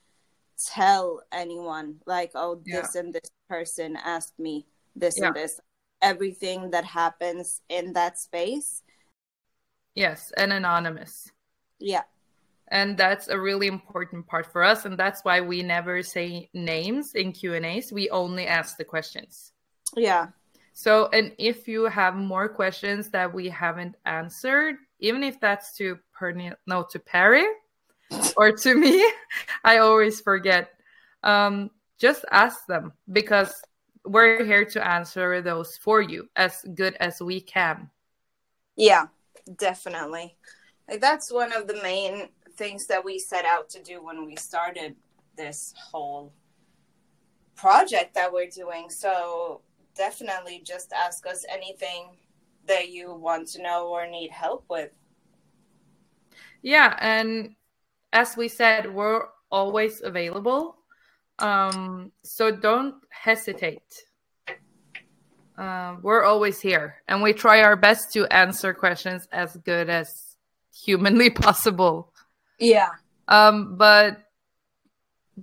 [0.66, 3.00] tell anyone like, oh, this yeah.
[3.00, 5.28] and this person asked me this yeah.
[5.28, 5.60] and this.
[6.02, 8.82] Everything that happens in that space.
[9.94, 11.30] Yes, and anonymous.
[11.78, 12.02] Yeah.
[12.68, 17.14] And that's a really important part for us, and that's why we never say names
[17.14, 17.92] in Q and A's.
[17.92, 19.52] We only ask the questions.
[19.96, 20.28] Yeah.
[20.72, 25.98] So, and if you have more questions that we haven't answered, even if that's to
[26.18, 27.46] Perni- no to Perry
[28.36, 29.10] or to me,
[29.64, 30.70] I always forget.
[31.22, 33.62] Um, just ask them because
[34.04, 37.90] we're here to answer those for you as good as we can.
[38.76, 39.06] Yeah,
[39.58, 40.36] definitely.
[40.88, 44.36] Like that's one of the main things that we set out to do when we
[44.36, 44.96] started
[45.36, 46.32] this whole
[47.54, 48.88] project that we're doing.
[48.88, 49.60] So
[49.94, 52.16] definitely just ask us anything
[52.66, 54.90] that you want to know or need help with.
[56.62, 57.54] Yeah, and
[58.12, 60.76] as we said, we're always available.
[61.38, 64.04] Um, so don't hesitate.
[65.56, 70.36] Uh, we're always here, and we try our best to answer questions as good as
[70.84, 72.12] humanly possible.
[72.58, 72.90] Yeah.
[73.28, 74.22] Um, but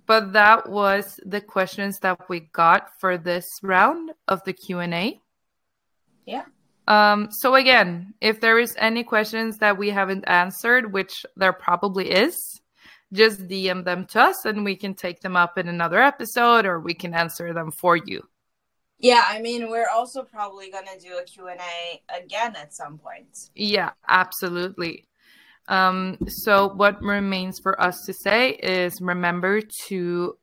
[0.06, 4.94] but that was the questions that we got for this round of the Q and
[4.94, 5.20] A.
[6.26, 6.46] Yeah.
[6.88, 12.10] Um, so again, if there is any questions that we haven't answered, which there probably
[12.10, 12.62] is,
[13.14, 16.80] just DM them to us and we can take them up in another episode or
[16.80, 18.24] we can answer them for you.
[19.00, 23.28] Yeah, I mean, we're also probably going to do a Q&A again at some point.
[23.54, 25.08] Yeah, absolutely.
[25.68, 30.38] Um, so what remains for us to say is remember to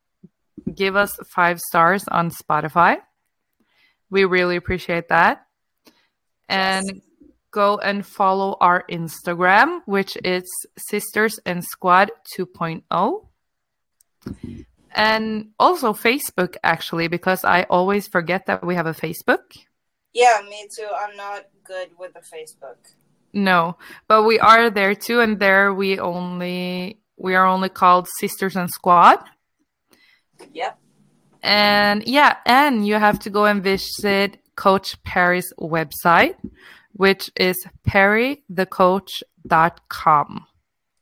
[0.73, 2.99] give us five stars on Spotify.
[4.11, 5.47] We really appreciate that
[6.49, 7.01] and yes.
[7.51, 10.45] go and follow our Instagram, which is
[10.77, 13.27] Sisters and Squad 2.0.
[14.95, 19.57] And also Facebook, actually, because I always forget that we have a Facebook.
[20.13, 20.89] Yeah, me too.
[20.97, 22.77] I'm not good with the Facebook.
[23.33, 23.77] No,
[24.07, 28.71] but we are there too, and there we only we are only called Sisters and
[28.71, 29.19] Squad.
[30.53, 30.79] Yep.
[31.43, 36.35] And yeah, and you have to go and visit Coach Perry's website,
[36.93, 40.47] which is perrythecoach.com.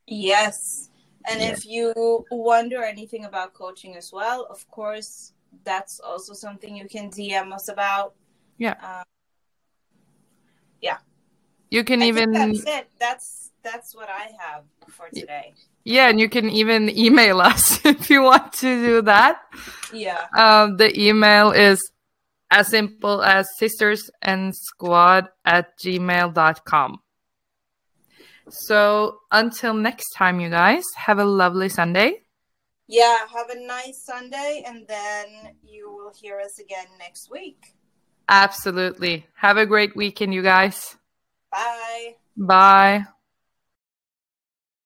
[0.06, 0.90] Yes.
[1.28, 1.52] And Yeah.
[1.52, 5.32] if you wonder anything about coaching as well, of course,
[5.64, 8.14] that's also something you can DM us about.
[8.58, 8.74] Yeah.
[8.82, 9.04] Um,
[11.70, 12.90] You can I even that's it.
[13.00, 15.54] That's that's what I have for today.
[15.84, 19.40] yeah, and you can even email us if you want to do that.
[19.90, 20.26] Yeah.
[20.36, 21.80] Um, the email is
[22.52, 27.00] as simple as sisters and squad at gmail.com.
[28.50, 32.20] So until next time, you guys, have a lovely Sunday.
[32.86, 33.16] Yeah.
[33.34, 37.74] Have a nice Sunday, and then you will hear us again next week.
[38.28, 39.26] Absolutely.
[39.34, 40.96] Have a great weekend, you guys.
[41.50, 42.16] Bye.
[42.36, 43.04] Bye.